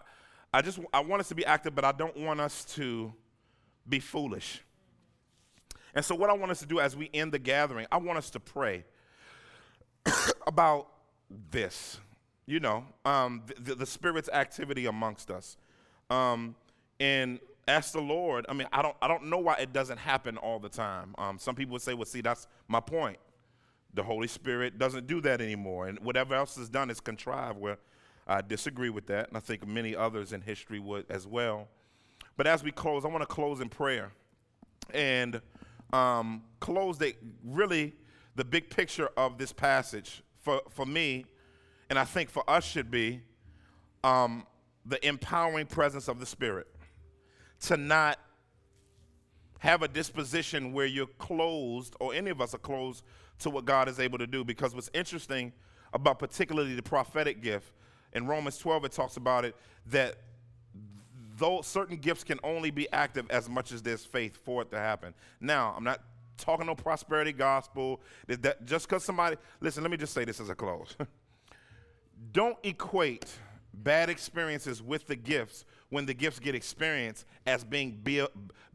[0.53, 3.15] I just I want us to be active, but I don't want us to
[3.89, 4.61] be foolish.
[5.95, 8.19] And so, what I want us to do as we end the gathering, I want
[8.19, 8.85] us to pray
[10.47, 10.89] about
[11.51, 11.99] this.
[12.47, 15.57] You know, um, the, the, Spirit's activity amongst us,
[16.11, 16.57] um,
[16.99, 17.39] and
[17.69, 18.45] ask the Lord.
[18.49, 21.15] I mean, I don't, I don't know why it doesn't happen all the time.
[21.17, 23.19] Um, some people would say, "Well, see, that's my point.
[23.95, 27.79] The Holy Spirit doesn't do that anymore, and whatever else is done is contrived." Where
[28.27, 31.69] I disagree with that, and I think many others in history would as well.
[32.37, 34.13] But as we close, I want to close in prayer,
[34.93, 35.41] and
[35.93, 37.15] um, close the
[37.45, 37.95] really
[38.37, 41.25] the big picture of this passage for, for me,
[41.89, 43.21] and I think for us should be
[44.05, 44.47] um,
[44.87, 46.67] the empowering presence of the Spirit.
[47.63, 48.19] To not
[49.59, 53.05] have a disposition where you're closed, or any of us are closed
[53.41, 54.43] to what God is able to do.
[54.43, 55.53] Because what's interesting
[55.93, 57.73] about particularly the prophetic gift,
[58.13, 59.55] in Romans 12, it talks about it
[59.87, 60.17] that
[61.41, 64.79] though certain gifts can only be active as much as there's faith for it to
[64.79, 65.15] happen.
[65.41, 66.03] Now, I'm not
[66.37, 68.01] talking no prosperity gospel.
[68.29, 70.95] That, that just because somebody, listen, let me just say this as a close.
[72.33, 73.27] Don't equate
[73.73, 78.25] bad experiences with the gifts when the gifts get experienced as being be,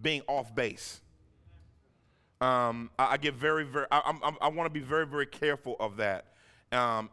[0.02, 1.02] being off base.
[2.42, 3.86] Um, I, I, get very, very.
[3.92, 6.26] I, I, I want to be very, very careful of that
[6.72, 7.10] um,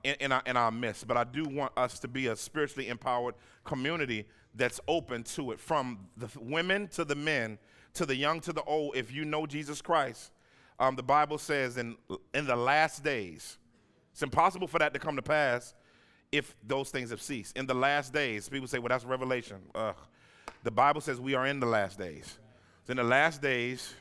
[0.57, 1.07] our midst.
[1.07, 3.35] But I do want us to be a spiritually empowered
[3.65, 7.59] community that's open to it, from the women to the men,
[7.95, 8.97] to the young to the old.
[8.97, 10.31] If you know Jesus Christ,
[10.79, 11.97] um, the Bible says in,
[12.35, 13.59] in the last days,
[14.13, 15.75] it's impossible for that to come to pass
[16.31, 17.57] if those things have ceased.
[17.57, 19.59] In the last days, people say, well, that's revelation.
[19.75, 19.97] Ugh.
[20.63, 22.39] The Bible says we are in the last days.
[22.87, 23.95] So in the last days,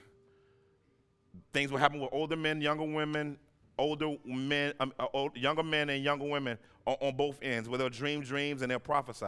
[1.53, 3.37] things will happen with older men, younger women,
[3.77, 7.77] older men, um, uh, old, younger men and younger women on, on both ends, where
[7.77, 9.25] they'll dream dreams and they'll prophesy.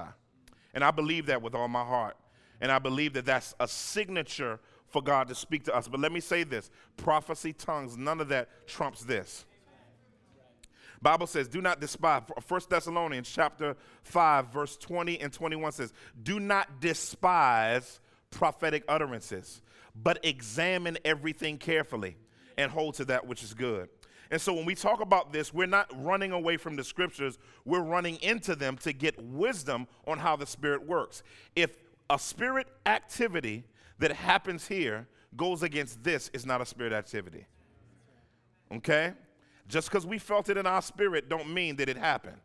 [0.74, 2.18] And I believe that with all my heart.
[2.62, 5.88] And I believe that that's a signature for God to speak to us.
[5.88, 9.46] But let me say this prophecy, tongues, none of that trumps this.
[11.02, 12.22] Bible says, do not despise.
[12.42, 15.94] First Thessalonians chapter 5, verse 20 and 21 says,
[16.24, 18.00] do not despise
[18.30, 19.62] prophetic utterances,
[20.02, 22.16] but examine everything carefully
[22.58, 23.90] and hold to that which is good.
[24.34, 27.84] And so when we talk about this, we're not running away from the scriptures, we're
[27.84, 31.22] running into them to get wisdom on how the Spirit works.
[31.56, 31.78] If
[32.10, 33.64] a spirit activity
[34.00, 35.08] that happens here
[35.38, 37.46] goes against this, it's not a spirit activity.
[38.72, 39.14] Okay?
[39.68, 42.42] Just because we felt it in our spirit don't mean that it happened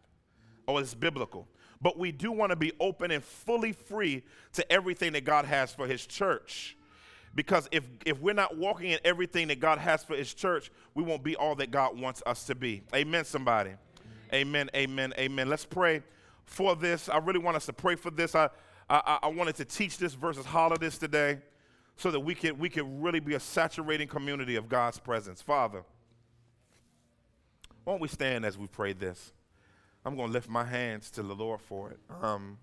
[0.66, 1.48] or it's biblical.
[1.80, 5.72] But we do want to be open and fully free to everything that God has
[5.72, 6.76] for his church.
[7.34, 11.02] Because if, if we're not walking in everything that God has for His church, we
[11.02, 12.82] won't be all that God wants us to be.
[12.94, 13.72] Amen, somebody.
[14.32, 15.48] Amen, amen, amen.
[15.48, 16.02] Let's pray
[16.44, 17.08] for this.
[17.08, 18.34] I really want us to pray for this.
[18.34, 18.48] I,
[18.88, 21.38] I, I wanted to teach this versus holler this today
[21.96, 25.42] so that we can, we can really be a saturating community of God's presence.
[25.42, 25.82] Father,
[27.84, 29.32] why don't we stand as we pray this?
[30.04, 31.98] I'm going to lift my hands to the Lord for it.
[32.22, 32.58] Um,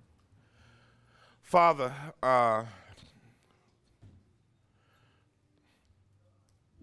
[1.41, 1.93] Father,
[2.23, 2.63] uh,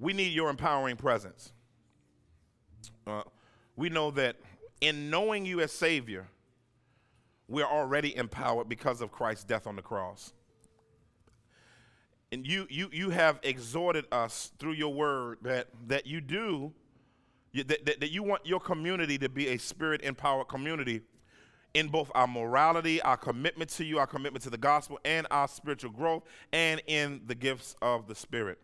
[0.03, 1.53] we need your empowering presence.
[3.07, 3.23] Uh,
[3.77, 4.37] we know that
[4.81, 6.27] in knowing you as Savior,
[7.47, 10.33] we're already empowered because of Christ's death on the cross.
[12.33, 16.73] And you, you, you have exhorted us through your word that, that you do,
[17.55, 21.03] that, that, that you want your community to be a spirit empowered community
[21.75, 25.47] in both our morality, our commitment to you, our commitment to the gospel, and our
[25.47, 28.59] spiritual growth, and in the gifts of the Spirit.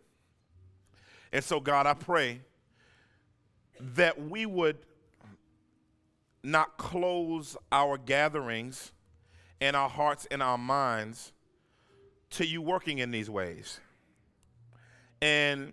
[1.32, 2.40] And so, God, I pray
[3.80, 4.78] that we would
[6.42, 8.92] not close our gatherings
[9.60, 11.32] and our hearts and our minds
[12.30, 13.80] to you working in these ways.
[15.20, 15.72] And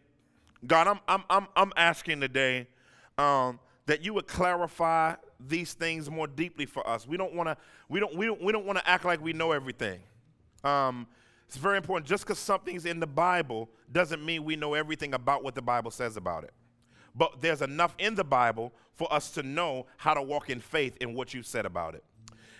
[0.65, 2.67] God, I'm, I'm, I'm, I'm asking today
[3.17, 7.07] um, that you would clarify these things more deeply for us.
[7.07, 7.57] We don't want to
[7.89, 9.99] we don't we don't we don't want to act like we know everything.
[10.63, 11.07] Um,
[11.47, 12.07] it's very important.
[12.07, 15.91] Just because something's in the Bible doesn't mean we know everything about what the Bible
[15.91, 16.53] says about it.
[17.15, 20.97] But there's enough in the Bible for us to know how to walk in faith
[20.99, 22.03] in what you said about it.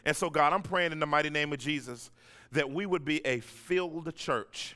[0.06, 2.12] And so, God, I'm praying in the mighty name of Jesus
[2.52, 4.76] that we would be a filled church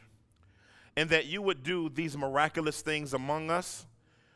[0.97, 3.86] and that you would do these miraculous things among us.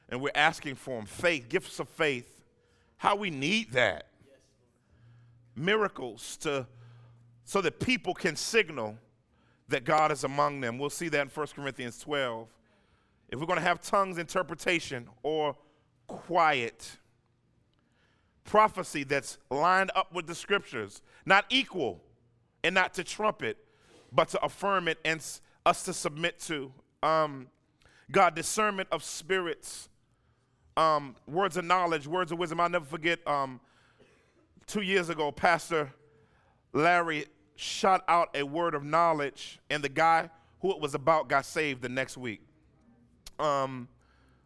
[0.08, 2.42] And we're asking for them faith, gifts of faith.
[2.98, 4.08] How we need that.
[5.56, 6.68] Miracles to
[7.44, 8.98] so that people can signal
[9.74, 10.78] that God is among them.
[10.78, 12.48] We'll see that in 1 Corinthians 12.
[13.30, 15.56] If we're going to have tongues interpretation or
[16.08, 16.98] quiet
[18.44, 22.02] prophecy that's lined up with the scriptures, not equal
[22.64, 23.58] and not to trumpet,
[24.12, 25.26] but to affirm it and
[25.66, 26.72] us to submit to.
[27.02, 27.48] Um,
[28.12, 29.90] God, discernment of spirits,
[30.78, 32.60] um, words of knowledge, words of wisdom.
[32.60, 33.60] I'll never forget um,
[34.68, 35.92] two years ago, Pastor
[36.74, 40.30] Larry shot out a word of knowledge, and the guy
[40.62, 42.42] who it was about got saved the next week.
[43.40, 43.88] Um,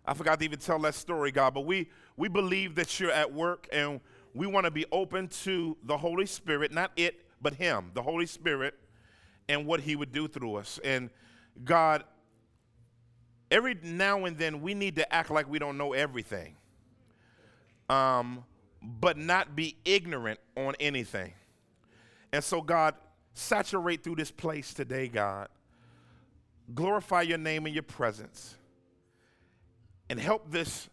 [0.05, 3.31] I forgot to even tell that story, God, but we, we believe that you're at
[3.31, 3.99] work and
[4.33, 8.25] we want to be open to the Holy Spirit, not it, but Him, the Holy
[8.25, 8.75] Spirit,
[9.49, 10.79] and what He would do through us.
[10.83, 11.09] And
[11.63, 12.03] God,
[13.51, 16.55] every now and then we need to act like we don't know everything,
[17.89, 18.43] um,
[18.81, 21.33] but not be ignorant on anything.
[22.31, 22.95] And so, God,
[23.33, 25.47] saturate through this place today, God.
[26.73, 28.55] Glorify your name and your presence.
[30.09, 30.89] And help this,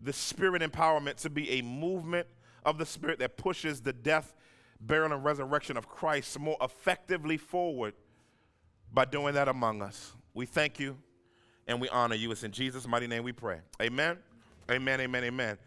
[0.00, 2.26] this spirit empowerment to be a movement
[2.64, 4.34] of the spirit that pushes the death,
[4.80, 7.94] burial, and resurrection of Christ more effectively forward
[8.92, 10.12] by doing that among us.
[10.34, 10.96] We thank you
[11.66, 12.30] and we honor you.
[12.30, 13.58] It's in Jesus' mighty name we pray.
[13.80, 14.18] Amen.
[14.70, 15.00] Amen.
[15.00, 15.24] Amen.
[15.24, 15.58] Amen.